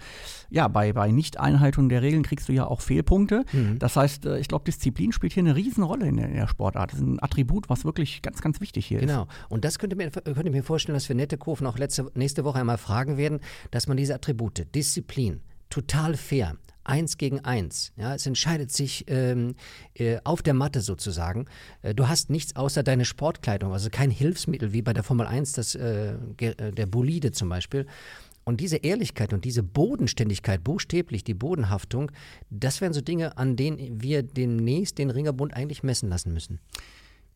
ja, 0.49 0.67
bei, 0.67 0.93
bei 0.93 1.11
Nicht-Einhaltung 1.11 1.89
der 1.89 2.01
Regeln 2.01 2.23
kriegst 2.23 2.49
du 2.49 2.53
ja 2.53 2.65
auch 2.65 2.81
Fehlpunkte. 2.81 3.45
Mhm. 3.51 3.79
Das 3.79 3.95
heißt, 3.95 4.25
äh, 4.25 4.39
ich 4.39 4.47
glaube, 4.47 4.65
Disziplin 4.65 5.11
spielt 5.11 5.33
hier 5.33 5.43
eine 5.43 5.55
Riesenrolle 5.55 6.07
in 6.07 6.17
der, 6.17 6.27
in 6.29 6.35
der, 6.35 6.47
Sportart. 6.47 6.91
Das 6.91 6.99
ist 6.99 7.05
ein 7.05 7.23
Attribut, 7.23 7.69
was 7.69 7.85
wirklich 7.85 8.21
ganz, 8.21 8.41
ganz 8.41 8.59
wichtig 8.59 8.85
hier 8.85 8.99
genau. 8.99 9.23
ist. 9.23 9.29
Genau. 9.29 9.47
Und 9.49 9.65
das 9.65 9.79
könnte 9.79 9.95
mir, 9.95 10.11
könnte 10.11 10.51
mir 10.51 10.63
vorstellen, 10.63 10.95
dass 10.95 11.07
wir 11.07 11.15
Nette 11.15 11.37
Kurven 11.37 11.67
auch 11.67 11.77
letzte, 11.77 12.11
nächste 12.15 12.43
Woche 12.43 12.59
einmal 12.59 12.77
fragen 12.77 13.17
werden, 13.17 13.39
dass 13.71 13.87
man 13.87 13.97
diese 13.97 14.15
Attribute, 14.15 14.67
Disziplin, 14.75 15.41
total 15.69 16.15
fair, 16.15 16.55
eins 16.83 17.17
gegen 17.17 17.39
eins. 17.41 17.91
Ja, 17.95 18.15
es 18.15 18.25
entscheidet 18.25 18.71
sich 18.71 19.05
ähm, 19.07 19.55
äh, 19.93 20.17
auf 20.23 20.41
der 20.41 20.53
Matte 20.53 20.81
sozusagen. 20.81 21.45
Äh, 21.81 21.95
du 21.95 22.07
hast 22.07 22.29
nichts 22.29 22.55
außer 22.55 22.83
deine 22.83 23.05
Sportkleidung, 23.05 23.73
also 23.73 23.89
kein 23.89 24.11
Hilfsmittel 24.11 24.73
wie 24.73 24.81
bei 24.81 24.93
der 24.93 25.03
Formel 25.03 25.27
1, 25.27 25.53
das, 25.53 25.75
äh, 25.75 26.13
äh, 26.37 26.71
der 26.71 26.85
Bolide 26.85 27.31
zum 27.31 27.49
Beispiel. 27.49 27.85
Und 28.45 28.59
diese 28.59 28.77
Ehrlichkeit 28.77 29.31
und 29.31 29.45
diese 29.45 29.63
Bodenständigkeit, 29.63 30.63
buchstäblich 30.63 31.23
die 31.23 31.33
Bodenhaftung, 31.33 32.11
das 32.49 32.81
wären 32.81 32.91
so 32.91 32.99
Dinge, 32.99 33.37
an 33.37 33.55
denen 33.55 34.01
wir 34.01 34.21
demnächst 34.21 34.97
den 34.97 35.09
Ringerbund 35.09 35.53
eigentlich 35.53 35.81
messen 35.83 36.09
lassen 36.09 36.33
müssen 36.33 36.59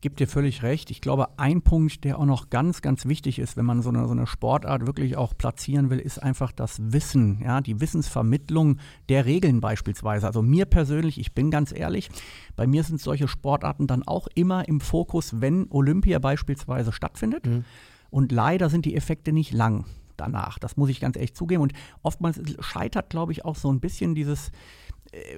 gebe 0.00 0.14
dir 0.14 0.28
völlig 0.28 0.62
recht. 0.62 0.90
Ich 0.90 1.00
glaube, 1.00 1.38
ein 1.38 1.62
Punkt, 1.62 2.04
der 2.04 2.18
auch 2.18 2.24
noch 2.24 2.50
ganz, 2.50 2.82
ganz 2.82 3.06
wichtig 3.06 3.38
ist, 3.38 3.56
wenn 3.56 3.64
man 3.64 3.82
so 3.82 3.88
eine, 3.88 4.06
so 4.06 4.12
eine 4.12 4.26
Sportart 4.26 4.86
wirklich 4.86 5.16
auch 5.16 5.36
platzieren 5.36 5.90
will, 5.90 5.98
ist 5.98 6.22
einfach 6.22 6.52
das 6.52 6.78
Wissen, 6.92 7.40
ja, 7.42 7.60
die 7.60 7.80
Wissensvermittlung 7.80 8.78
der 9.08 9.26
Regeln 9.26 9.60
beispielsweise. 9.60 10.26
Also 10.26 10.42
mir 10.42 10.66
persönlich, 10.66 11.18
ich 11.18 11.32
bin 11.34 11.50
ganz 11.50 11.72
ehrlich, 11.72 12.10
bei 12.54 12.66
mir 12.66 12.84
sind 12.84 13.00
solche 13.00 13.28
Sportarten 13.28 13.86
dann 13.86 14.02
auch 14.06 14.28
immer 14.34 14.68
im 14.68 14.80
Fokus, 14.80 15.40
wenn 15.40 15.66
Olympia 15.70 16.18
beispielsweise 16.18 16.92
stattfindet. 16.92 17.46
Mhm. 17.46 17.64
Und 18.10 18.32
leider 18.32 18.70
sind 18.70 18.84
die 18.84 18.96
Effekte 18.96 19.32
nicht 19.32 19.52
lang 19.52 19.84
danach. 20.16 20.58
Das 20.58 20.76
muss 20.76 20.90
ich 20.90 21.00
ganz 21.00 21.16
ehrlich 21.16 21.34
zugeben. 21.34 21.62
Und 21.62 21.72
oftmals 22.02 22.40
scheitert, 22.60 23.10
glaube 23.10 23.32
ich, 23.32 23.44
auch 23.44 23.56
so 23.56 23.72
ein 23.72 23.80
bisschen 23.80 24.14
dieses 24.14 24.50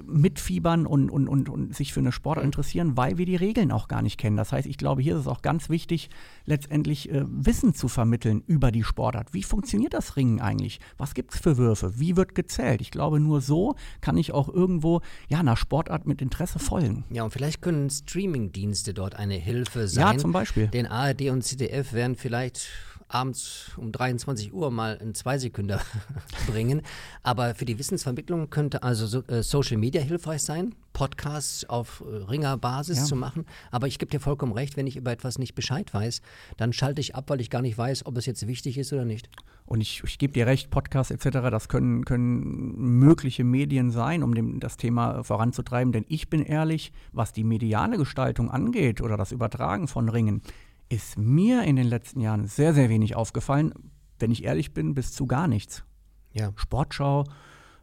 mitfiebern 0.04 0.86
und, 0.86 1.10
und, 1.10 1.28
und, 1.28 1.48
und 1.48 1.74
sich 1.74 1.92
für 1.92 2.00
eine 2.00 2.12
Sportart 2.12 2.44
interessieren, 2.44 2.96
weil 2.96 3.18
wir 3.18 3.26
die 3.26 3.36
Regeln 3.36 3.70
auch 3.70 3.88
gar 3.88 4.02
nicht 4.02 4.18
kennen. 4.18 4.36
Das 4.36 4.52
heißt, 4.52 4.66
ich 4.66 4.78
glaube, 4.78 5.02
hier 5.02 5.14
ist 5.14 5.20
es 5.20 5.26
auch 5.26 5.42
ganz 5.42 5.68
wichtig, 5.68 6.10
letztendlich 6.44 7.10
äh, 7.10 7.22
Wissen 7.26 7.74
zu 7.74 7.88
vermitteln 7.88 8.42
über 8.46 8.72
die 8.72 8.82
Sportart. 8.82 9.32
Wie 9.32 9.42
funktioniert 9.42 9.94
das 9.94 10.16
Ringen 10.16 10.40
eigentlich? 10.40 10.80
Was 10.98 11.14
gibt 11.14 11.34
es 11.34 11.40
für 11.40 11.56
Würfe? 11.56 11.98
Wie 11.98 12.16
wird 12.16 12.34
gezählt? 12.34 12.80
Ich 12.80 12.90
glaube, 12.90 13.20
nur 13.20 13.40
so 13.40 13.76
kann 14.00 14.16
ich 14.16 14.32
auch 14.32 14.48
irgendwo 14.48 15.00
ja, 15.28 15.38
einer 15.38 15.56
Sportart 15.56 16.06
mit 16.06 16.20
Interesse 16.20 16.58
folgen. 16.58 17.04
Ja, 17.10 17.22
und 17.24 17.32
vielleicht 17.32 17.62
können 17.62 17.90
Streaming-Dienste 17.90 18.94
dort 18.94 19.14
eine 19.14 19.34
Hilfe 19.34 19.86
sein. 19.86 20.14
Ja, 20.14 20.18
zum 20.18 20.32
Beispiel. 20.32 20.68
Den 20.68 20.86
ARD 20.86 21.30
und 21.30 21.42
ZDF 21.42 21.92
werden 21.92 22.16
vielleicht 22.16 22.68
abends 23.10 23.72
um 23.76 23.92
23 23.92 24.52
Uhr 24.52 24.70
mal 24.70 24.98
einen 24.98 25.14
Zweisekünder 25.14 25.80
bringen. 26.46 26.82
Aber 27.22 27.54
für 27.54 27.64
die 27.64 27.78
Wissensvermittlung 27.78 28.50
könnte 28.50 28.82
also 28.82 29.06
so, 29.06 29.22
äh, 29.26 29.42
Social 29.42 29.76
Media 29.76 30.00
hilfreich 30.00 30.42
sein, 30.42 30.74
Podcasts 30.92 31.68
auf 31.68 32.02
äh, 32.06 32.16
Ringerbasis 32.16 32.98
ja. 32.98 33.04
zu 33.04 33.16
machen. 33.16 33.46
Aber 33.70 33.86
ich 33.86 33.98
gebe 33.98 34.10
dir 34.10 34.20
vollkommen 34.20 34.52
recht, 34.52 34.76
wenn 34.76 34.86
ich 34.86 34.96
über 34.96 35.12
etwas 35.12 35.38
nicht 35.38 35.54
Bescheid 35.54 35.92
weiß, 35.92 36.22
dann 36.56 36.72
schalte 36.72 37.00
ich 37.00 37.14
ab, 37.14 37.24
weil 37.28 37.40
ich 37.40 37.50
gar 37.50 37.62
nicht 37.62 37.76
weiß, 37.76 38.06
ob 38.06 38.16
es 38.16 38.26
jetzt 38.26 38.46
wichtig 38.46 38.78
ist 38.78 38.92
oder 38.92 39.04
nicht. 39.04 39.28
Und 39.66 39.80
ich, 39.80 40.02
ich 40.04 40.18
gebe 40.18 40.32
dir 40.32 40.46
recht, 40.46 40.70
Podcasts 40.70 41.10
etc., 41.12 41.38
das 41.50 41.68
können, 41.68 42.04
können 42.04 42.98
mögliche 42.98 43.44
Medien 43.44 43.90
sein, 43.90 44.22
um 44.22 44.34
dem, 44.34 44.58
das 44.58 44.76
Thema 44.76 45.22
voranzutreiben. 45.22 45.92
Denn 45.92 46.04
ich 46.08 46.28
bin 46.28 46.42
ehrlich, 46.42 46.92
was 47.12 47.32
die 47.32 47.44
mediale 47.44 47.96
Gestaltung 47.96 48.50
angeht 48.50 49.00
oder 49.00 49.16
das 49.16 49.32
Übertragen 49.32 49.86
von 49.86 50.08
Ringen, 50.08 50.42
ist 50.90 51.16
mir 51.16 51.62
in 51.62 51.76
den 51.76 51.86
letzten 51.86 52.20
Jahren 52.20 52.46
sehr, 52.46 52.74
sehr 52.74 52.90
wenig 52.90 53.16
aufgefallen. 53.16 53.72
Wenn 54.18 54.30
ich 54.30 54.44
ehrlich 54.44 54.74
bin, 54.74 54.92
bis 54.92 55.12
zu 55.12 55.26
gar 55.26 55.48
nichts. 55.48 55.84
Ja. 56.32 56.52
Sportschau. 56.56 57.24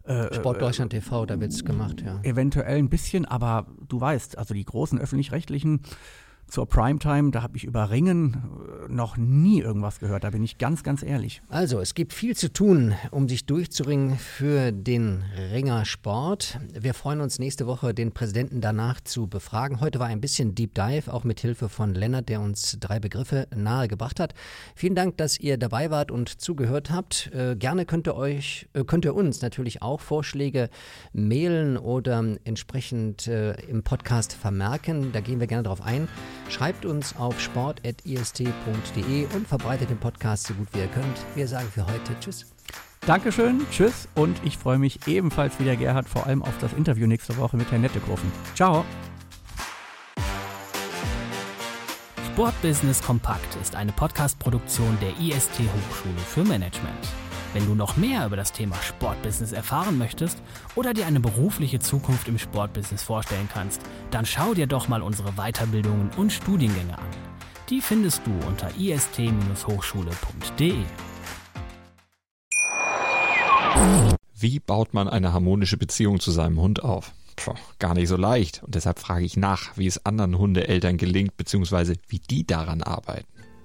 Äh, 0.04 0.34
Sport 0.34 0.62
Deutschland 0.62 0.92
TV, 0.92 1.26
da 1.26 1.40
wird 1.40 1.52
es 1.52 1.66
gemacht, 1.66 2.02
ja. 2.02 2.20
Eventuell 2.24 2.78
ein 2.78 2.90
bisschen, 2.90 3.26
aber 3.26 3.68
du 3.88 4.00
weißt, 4.00 4.38
also 4.38 4.54
die 4.54 4.64
großen 4.64 5.00
öffentlich-rechtlichen, 5.00 5.82
zur 6.48 6.66
Primetime, 6.66 7.32
da 7.32 7.42
habe 7.42 7.58
ich 7.58 7.64
über 7.64 7.92
Ringen 7.92 8.36
äh, 8.88 8.92
noch 8.92 9.18
nie 9.18 9.62
irgendwas 9.62 10.00
gehört, 10.00 10.24
da 10.24 10.30
bin 10.30 10.44
ich 10.44 10.58
ganz, 10.58 10.84
ganz 10.84 11.04
ehrlich. 11.04 11.42
Also, 11.50 11.80
es 11.80 11.94
gibt 11.94 12.14
viel 12.14 12.36
zu 12.36 12.52
tun, 12.52 12.96
um 13.12 13.28
sich 13.28 13.46
durchzuringen 13.46 14.18
für 14.18 14.72
den 14.72 15.24
Ringersport. 15.52 16.60
Wir 16.74 16.94
freuen 16.94 17.22
uns 17.22 17.40
nächste 17.40 17.68
Woche, 17.68 17.94
den 17.94 18.12
Präsidenten 18.14 18.62
danach 18.62 19.02
zu 19.02 19.28
befragen. 19.28 19.82
Heute 19.82 20.00
war 20.00 20.08
ein 20.08 20.22
bisschen 20.22 20.56
Deep 20.56 20.74
Dive, 20.74 21.14
auch 21.14 21.24
mit 21.24 21.40
Hilfe 21.40 21.70
von 21.70 21.94
Lennart, 21.94 22.30
der 22.30 22.42
uns 22.42 22.78
drei 22.80 23.00
Begriffe 23.00 23.48
nahegebracht 23.54 24.20
hat. 24.20 24.34
Vielen 24.76 24.96
Dank, 24.96 25.18
dass 25.18 25.40
ihr 25.40 25.58
dabei 25.58 25.92
wart 25.92 26.12
und 26.12 26.42
zugehört 26.42 26.92
habt. 26.92 27.30
Äh, 27.34 27.56
gerne 27.56 27.86
könnt 27.86 28.08
ihr 28.08 28.16
euch, 28.16 28.70
äh, 28.74 28.84
könnt 28.84 29.06
ihr 29.06 29.16
uns 29.16 29.42
natürlich 29.42 29.82
auch 29.82 30.00
Vorschläge 30.00 30.70
mailen 31.14 31.78
oder 31.78 32.24
entsprechend 32.46 33.28
äh, 33.28 33.54
im 33.70 33.84
Podcast 33.84 34.34
vermerken. 34.34 35.12
Da 35.12 35.20
gehen 35.20 35.40
wir 35.40 35.48
gerne 35.48 35.64
drauf 35.64 35.82
ein. 35.82 36.08
Schreibt 36.50 36.86
uns 36.86 37.16
auf 37.18 37.40
sport.ist.de 37.40 39.28
und 39.36 39.48
verbreitet 39.48 39.90
den 39.90 39.98
Podcast 39.98 40.48
so 40.48 40.54
gut 40.54 40.68
wie 40.74 40.80
ihr 40.80 40.88
könnt. 40.88 41.18
Wir 41.36 41.48
sagen 41.48 41.68
für 41.74 41.86
heute 41.86 42.18
Tschüss. 42.20 42.46
Dankeschön, 43.06 43.66
tschüss 43.72 44.10
und 44.16 44.42
ich 44.44 44.58
freue 44.58 44.78
mich 44.78 45.08
ebenfalls 45.08 45.60
wieder, 45.60 45.76
Gerhard, 45.76 46.10
vor 46.10 46.26
allem 46.26 46.44
auf 46.44 46.58
das 46.60 46.74
Interview 46.74 47.08
nächste 47.08 47.38
Woche 47.38 47.56
mit 47.56 47.72
Herrn 47.72 47.82
Nettekofen. 47.82 48.30
Ciao. 48.54 48.84
Sportbusiness 52.34 53.02
Kompakt 53.02 53.56
ist 53.62 53.76
eine 53.76 53.92
Podcast-Produktion 53.94 54.98
der 55.02 55.10
IST 55.20 55.60
Hochschule 55.60 56.20
für 56.28 56.44
Management. 56.44 57.08
Wenn 57.58 57.66
du 57.66 57.74
noch 57.74 57.98
mehr 57.98 58.24
über 58.28 58.36
das 58.36 58.52
Thema 58.52 58.76
Sportbusiness 58.84 59.52
erfahren 59.52 59.98
möchtest 59.98 60.38
oder 60.76 60.94
dir 60.94 61.08
eine 61.08 61.20
berufliche 61.20 61.80
Zukunft 61.80 62.28
im 62.28 62.38
Sportbusiness 62.38 63.02
vorstellen 63.02 63.50
kannst, 63.52 63.82
dann 64.12 64.28
schau 64.28 64.54
dir 64.54 64.68
doch 64.68 64.88
mal 64.90 65.02
unsere 65.02 65.32
Weiterbildungen 65.32 66.12
und 66.18 66.32
Studiengänge 66.32 66.96
an. 66.96 67.08
Die 67.72 67.82
findest 67.82 68.22
du 68.28 68.48
unter 68.48 68.70
ist-hochschule.de. 68.78 70.76
Wie 74.36 74.60
baut 74.60 74.94
man 74.94 75.10
eine 75.10 75.34
harmonische 75.34 75.78
Beziehung 75.78 76.20
zu 76.20 76.30
seinem 76.30 76.62
Hund 76.62 76.84
auf? 76.84 77.12
Puh, 77.38 77.56
gar 77.80 77.96
nicht 77.96 78.10
so 78.10 78.18
leicht. 78.18 78.62
Und 78.62 78.76
deshalb 78.76 79.00
frage 79.00 79.26
ich 79.26 79.36
nach, 79.36 79.76
wie 79.78 79.88
es 79.88 80.06
anderen 80.06 80.38
Hundeeltern 80.38 80.98
gelingt, 80.98 81.38
beziehungsweise 81.38 81.96
wie 82.08 82.20
die 82.20 82.46
daran 82.46 82.84
arbeiten. 82.84 83.37